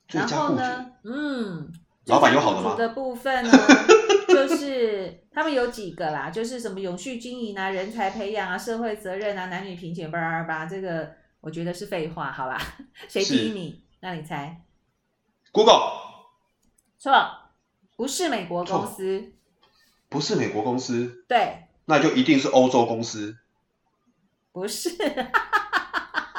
[0.08, 1.72] 然后呢，嗯，
[2.04, 2.74] 老板有好的吗？
[2.76, 3.50] 的部分呢，
[4.28, 11.10] 就是他们有几个啦，就是什么永续经营啊、人才培养啊、社会责任啊、男女平权，叭叭叭，这个
[11.40, 12.60] 我觉得是废话，好吧？
[13.08, 13.82] 谁第一名？
[14.00, 14.60] 那你猜
[15.50, 15.92] ？Google？
[16.98, 17.12] 错，
[17.96, 19.32] 不是美国公司。
[20.14, 23.36] 不是美国公司，对，那就一定是欧洲公司。
[24.52, 24.90] 不是，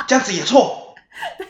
[0.08, 0.96] 这样子也错。
[1.38, 1.46] 对，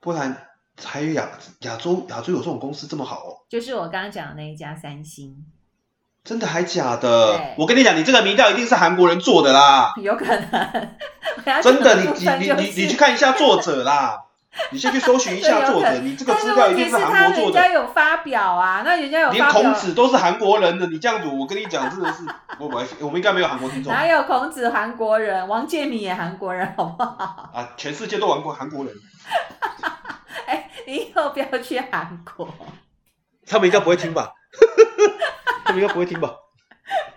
[0.00, 0.48] 不然
[0.82, 1.30] 还有亚
[1.60, 3.46] 亚洲亚洲有这种公司这么好哦？
[3.48, 5.46] 就是我刚刚讲的那一家三星。
[6.24, 7.54] 真的还假的？
[7.56, 9.92] 我跟你讲，你这个民调一定是韩国人做的啦。
[10.02, 10.96] 有可能。
[11.62, 14.23] 真的，你 你你你你去看一下作者啦。
[14.70, 17.60] 你先去搜寻一下作者，你这个资料一定是韩国做的。
[17.60, 19.46] 人家有发表啊，那人家有发表。
[19.46, 22.22] 连孔子都是韩国人的，你这样子，我跟你讲，真的是，
[22.58, 23.92] 我我我们应该没有韩国听众。
[23.92, 25.46] 哪有孔子韩国人？
[25.48, 27.50] 王健民也韩国人，好不好？
[27.54, 28.94] 啊，全世界都玩过韩国人。
[30.46, 32.48] 哎，你以后不要去韩国。
[33.46, 34.32] 他们应该不会听吧？
[35.64, 36.30] 他们应该不会听吧？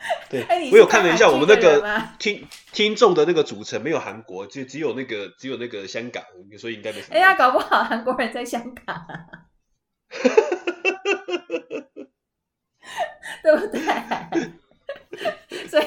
[0.29, 6.23] 对，我有看了一下我们那个听听众的那个组成，没有韩国，就只有那个只有那个香港，
[6.59, 7.15] 所以应该没什么。
[7.15, 9.17] 哎呀，搞不好韩国人在香港，啊，
[13.43, 13.81] 对不对？
[15.67, 15.85] 所以，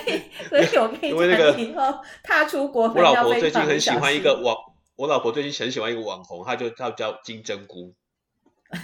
[0.48, 3.40] 所以我跟你讲，以后踏出国门要非常小心。
[3.40, 4.56] 我老婆最近很喜欢一个网，
[4.96, 7.94] 我老婆最近很喜欢一个网红，她就她叫金针菇。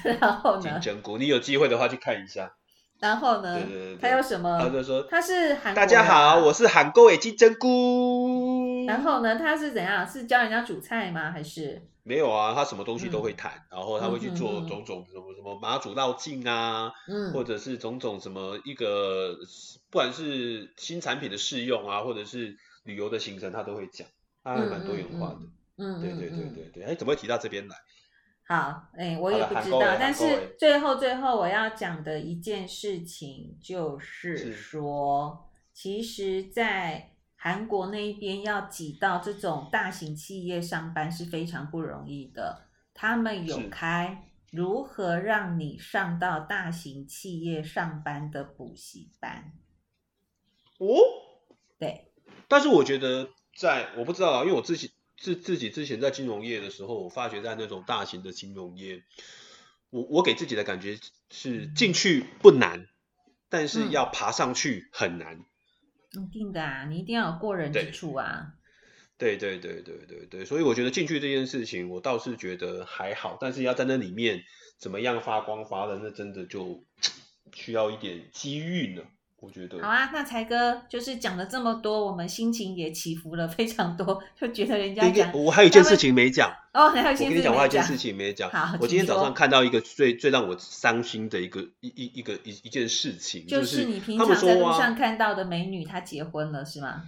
[0.03, 0.63] 然后呢？
[0.63, 2.56] 金针菇，你有机会的话去看一下。
[2.99, 3.55] 然后呢？
[3.55, 4.59] 对对对对，他有什么？
[4.61, 5.75] 他就说他是韩国。
[5.75, 8.85] 大家好，我是韩国的金针菇。
[8.87, 9.37] 然后呢？
[9.37, 10.07] 他是怎样？
[10.07, 11.31] 是教人家煮菜吗？
[11.31, 11.83] 还是？
[12.03, 19.37] 没有啊，他什么东西都会谈，嗯、然后他会去做种种什么什么马祖绕境啊，嗯，或者是种种什么一个，
[19.91, 24.07] 不管是新产品的试用啊，或者是旅游的行程，他都会讲，
[24.45, 25.39] 他还蛮多元化的。
[25.79, 26.85] 嗯，对对对对对。
[26.85, 27.77] 哎，怎么会提到这边来？
[28.49, 42.69] 好，哎、欸，我也不知道，但是最后最后我要讲的一件事情就是说，是其实，在韩国那一边要挤到这种大型企业上班是非常不容易的。
[42.95, 49.53] 他们有开如何让你上到大型企业上班的补习班。
[50.79, 50.87] 哦，
[51.81, 52.13] 对，
[52.47, 54.93] 但是我觉得在我不知道啊，因为我自己。
[55.17, 59.03] 自自己之前在金融业的时候，我发觉在那种大型的金融业，
[59.91, 60.99] 我我给自己的感觉
[61.31, 62.87] 是进去不难，
[63.49, 65.45] 但是要爬上去很难。
[66.13, 68.55] 一定的啊，你一定要有过人之处啊。
[69.19, 74.45] 对对对对对对，所以我觉得进去这件事情，我倒是觉得还好，但是要在那里面
[74.79, 76.85] 怎么样发光发热，那真的就
[77.55, 79.03] 需要一点机遇呢。
[79.47, 88.51] 我觉得好啊，那才哥就是讲了这么多，我们心情也起伏了非常多，就觉得人家讲，我还有一件事情没讲哦，还有一件事情没讲，我跟你讲，我还有一件事情没讲。
[88.51, 97.05] 好，我今天早上看到一个最最让我伤心的一个一一一个一一件事情，就是你平常在路上看到的美女，她结婚了是吗？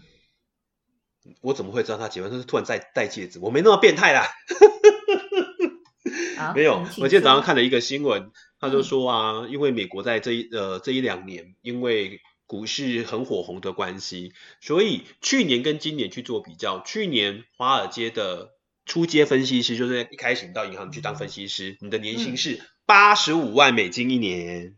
[1.41, 2.30] 我怎么会知道她结婚？
[2.30, 4.28] 她是突然在戴戒指，我没那么变态啦。
[6.55, 8.30] 没有，我今天早上看了一个新闻，
[8.61, 18.55] 他就说啊，嗯、因为美国在这一呃这一两年，因为股市很火红的关系，所以去年跟今年去做比较，去年华尔街的
[18.87, 24.77] 初阶分析师，就是一开始你到银行去当分析师，你的年薪是八十五万美金一年。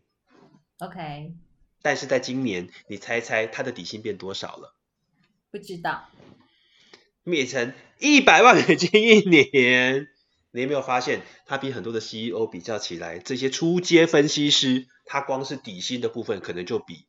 [0.80, 1.32] OK，
[1.80, 4.74] 但是在今年，你猜猜他的底薪变多少了？
[5.52, 6.08] 不知道，
[7.22, 10.08] 变成一百万美金一年。
[10.52, 17.06] 你有没有发现，他比很多的 CEO 比较起来，这些初阶分析师，他光是底薪的部分，可能就比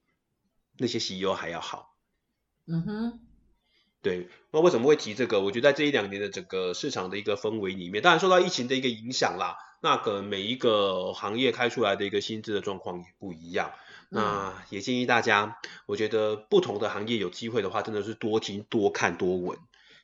[0.81, 1.95] 那些 CEO 还要好。
[2.65, 3.19] 嗯哼，
[4.01, 4.27] 对。
[4.51, 5.39] 那为什么会提这个？
[5.39, 9.55] 我觉得在这一两年的整个市场的一个氛围里面，当然受到疫情的一个影响啦。
[9.81, 13.71] 那可能每一个行业开出来的一个薪资的状况也不一样。
[14.09, 19.57] 嗯、那也建议大家，我觉得不同的行业有机会的话，真的是多听、多看、多闻。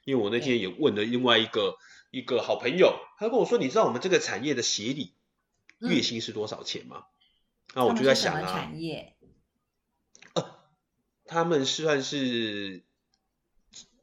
[0.06, 1.76] 因为我那天也问了另外一个。
[2.10, 5.14] 一个好朋友，他跟我说：“你知道我们这个产业的协理
[5.80, 7.04] 月薪是多少钱吗？”
[7.76, 9.17] 那、嗯、我就在想啊，产业，呃，
[11.28, 12.84] 他们是算是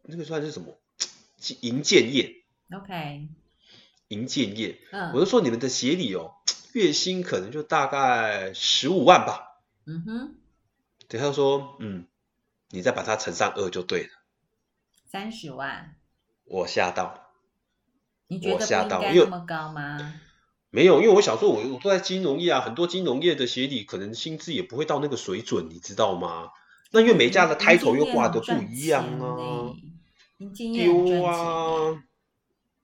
[0.02, 0.78] 那个算是什么？
[1.60, 3.28] 银建业，OK，
[4.08, 4.80] 银建业。
[4.92, 6.34] 嗯，我就说你们的协理哦，
[6.72, 9.60] 月薪可能就大概十五万吧。
[9.84, 10.34] 嗯哼，
[11.08, 12.06] 对，他说：“嗯，
[12.70, 14.10] 你再把它乘上二就对了，
[15.04, 15.96] 三十万。”
[16.44, 17.30] 我吓到。
[18.26, 20.14] 你觉得不应该那么高吗？
[20.70, 26.50] 没有，因为我想说，我我都在金融业啊，很多金融业的协理可能薪资也不会到那个水准，你知道吗？
[26.94, 29.74] 那因为每家的 title 又挂的不一样啊，
[30.56, 32.02] 丢啊，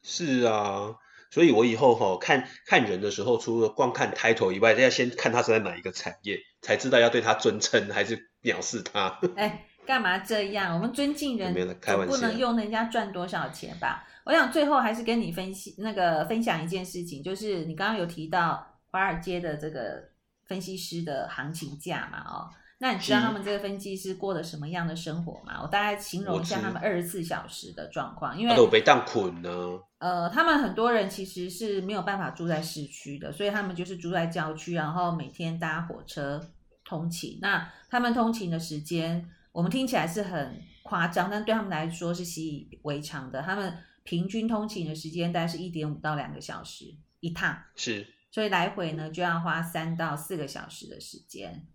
[0.02, 0.96] 是啊，
[1.30, 9.20] 所以我以后哈看看人的时候，除了光看 title 以外，要先看他是在哪一个产业，才知道要对他尊称还是藐视他。
[9.36, 10.74] 哎，干嘛这样？
[10.74, 14.04] 我们尊敬人，开玩笑，不能用人家赚多少钱吧？
[14.24, 20.02] 我想最后还是跟你分析那个分享一件事情，就是你刚刚有提到华尔街的这个
[20.46, 22.24] 分析师的行情价嘛？
[22.26, 22.50] 哦，
[22.82, 25.60] 那你知道他们这个分析师过的什么样的生活吗？
[25.62, 29.50] 我大概形容一下他们二十四小时的状况，因为都被当捆呢。
[29.98, 36.40] 呃，他们很多人其实是没有办法住在市区的，所以他们就是住在郊区，然后每天搭火车
[36.82, 37.38] 通勤。
[37.42, 43.42] 那他们通勤的时间，我们听起来是很夸张，但对他们来说是习以为常的。
[43.42, 46.86] 他们平均通勤的时间大概是一点五到两个小时
[47.20, 51.66] 一趟，是，所以来回呢就要花三到四个小时的时间。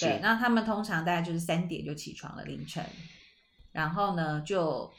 [0.00, 2.84] 对，那他们通常大概就是三点就起床了，凌晨，
[3.72, 4.92] 然后呢就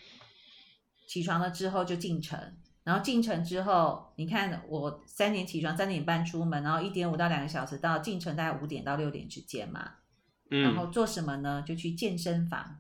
[1.08, 2.40] 起床了之后就进城，
[2.84, 9.92] 然后进城之后，你看我三点起床，三点半出门，然后一点五到两个小时到进城，大概五点到六点之间嘛。
[10.50, 11.64] 嗯，然后做什么呢？
[11.68, 12.78] 就去健身房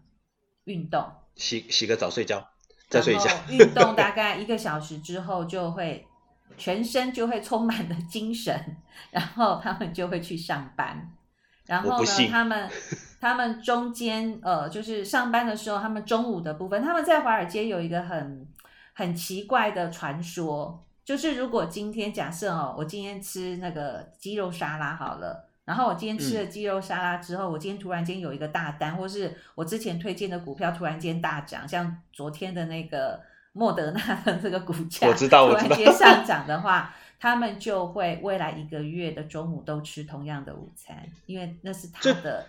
[0.66, 2.49] 运动，洗洗个澡，睡觉。
[2.88, 6.07] 再睡一下，运动 大概一个小时之后，就会
[6.55, 8.78] 全身就会充满了精神，
[9.09, 11.11] 然后他们就会去上班。
[11.66, 12.70] 然后呢，他们
[13.20, 18.47] 他们中间呃，就是上班的时候，他们中午的部分，他们在华尔街有一个很
[18.93, 25.49] 很奇怪的传说，就是如果今天假设哦，我今天吃那个鸡肉沙拉好了。
[25.66, 33.20] 然后我今天吃了鸡肉沙拉之后，嗯、我今天突然间有一个大单，或是我之前推荐的股票突然间大涨，像昨天的那个
[33.51, 42.45] 莫德纳的这个股价，我知道，我知道，突然间 上涨的话，他们就会未来一个月的中午都吃同样的午餐，因为那是他的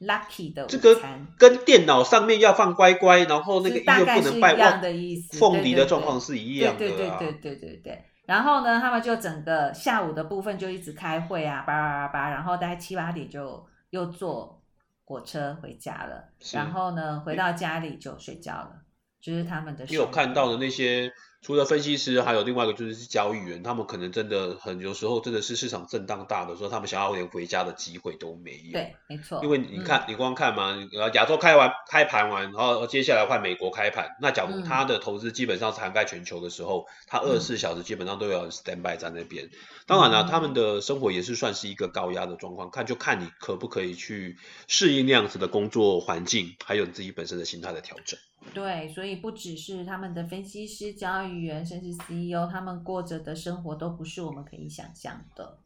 [0.00, 0.68] lucky 的午
[1.00, 1.26] 餐。
[1.38, 5.38] 跟电脑上面要放乖乖，然后那个大概是一样的意思。
[5.38, 8.04] 凤梨的状况是一样的，对对对对对对。
[8.26, 14.62] 然后呢，他们就整个下午的部分就一直开会啊，叭叭叭叭，然后大概七八点就又坐
[15.04, 16.28] 火车回家了。
[16.52, 18.82] 然后呢，回到家里就睡觉了，
[19.20, 19.84] 就是他们的。
[19.86, 21.12] 你有看到的那些？
[21.42, 28.72] 除了分析师，还有另外一个就是交易员，他们可能真的很有时候真的是市场震荡大的时候，他们想要连回家的机会都没有。
[28.72, 29.40] 对，没错。
[29.42, 30.76] 因为你看，嗯、你光看嘛，
[31.14, 39.46] 亚洲开完开盘完，然后接下来换美国开盘，那假如他的投资基本上是涵盖全球的时候，他二十四小时基本上都有 stand by 在那边。
[39.46, 39.50] 嗯、
[39.86, 44.36] 当然了，他们的生活也是算是一个高压的状况，看就看你可不可以去
[44.68, 48.18] 适应那样子的工作环境，还有你自己本身的心态的调整。
[48.54, 55.58] 对，所以不只是他们的分析师、交易员，甚至 CEO，他们过着的生活都不是我们可以想象的。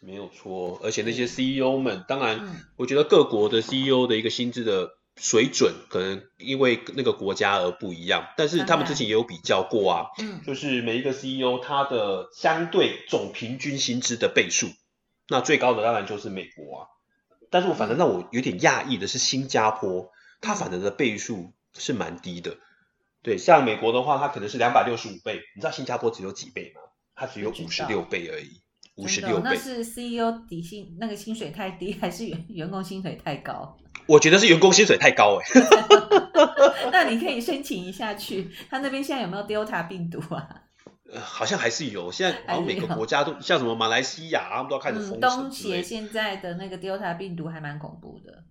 [0.00, 8.28] 没有错，而且那些 CEO 们，当然，嗯、我觉得各国的 CEO 的一个薪资的水准，可能因为那个国家而不一样。
[8.36, 14.68] 但是他们之前也有比较过啊，嗯，就是每一个 CEO 他的相对总平均薪资的倍数，
[15.28, 16.86] 那最高的当然就是美国啊。
[17.50, 22.56] 但是我反正让我有点讶异的是新加坡，它反正的倍数是蛮低的。
[23.22, 26.80] 对，像美国的话，它可能是两百六十五倍，你知道新加坡只有几倍吗？
[27.14, 28.62] 它只有五十六倍而已。
[28.96, 33.76] 五十六倍，那是 CEO 底薪那个薪水太低，还是员员工薪水太高？
[34.06, 36.88] 我觉得是员工薪水太高哎、欸。
[36.90, 40.48] 那你可以申请一下去，他那边现在有没有 Delta 病毒啊？
[41.12, 42.10] 呃，好像还是有。
[42.10, 45.20] 现在好像每个国家都像什么马来西亚，他们都要开始封城。
[45.20, 48.44] 东协现在的那个 Delta 病毒还蛮恐怖的。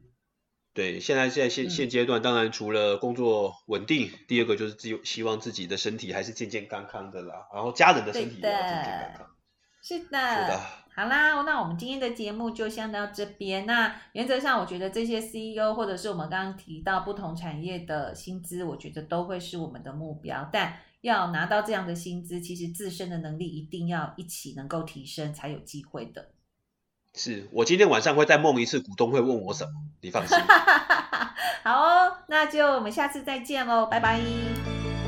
[0.77, 9.27] 对，现在现在现现阶段，当然除了工作稳定，嗯、第二个就是只有希望自己的身体还是健健康康的啦，然后家人的身体也要健健康康。
[9.81, 10.61] 是的，是的，
[10.95, 13.65] 好啦，那我们今天的节目就先到这边。
[13.65, 20.47] 那原则上，我觉得这些 CEO 或者是我们刚刚提到不同产业的薪资，我觉得都会是我们的目标。
[20.53, 26.29] 但要拿到这样的薪资，其实自身的能力一定要一起能够提升，才有机会的。
[27.17, 29.71] 是我今天晚上会再梦一次，股东会问我什么？
[30.01, 30.37] 你放心。
[31.63, 34.21] 好哦，那就我们下次再见喽，拜拜，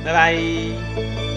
[0.03, 1.28] 拜拜。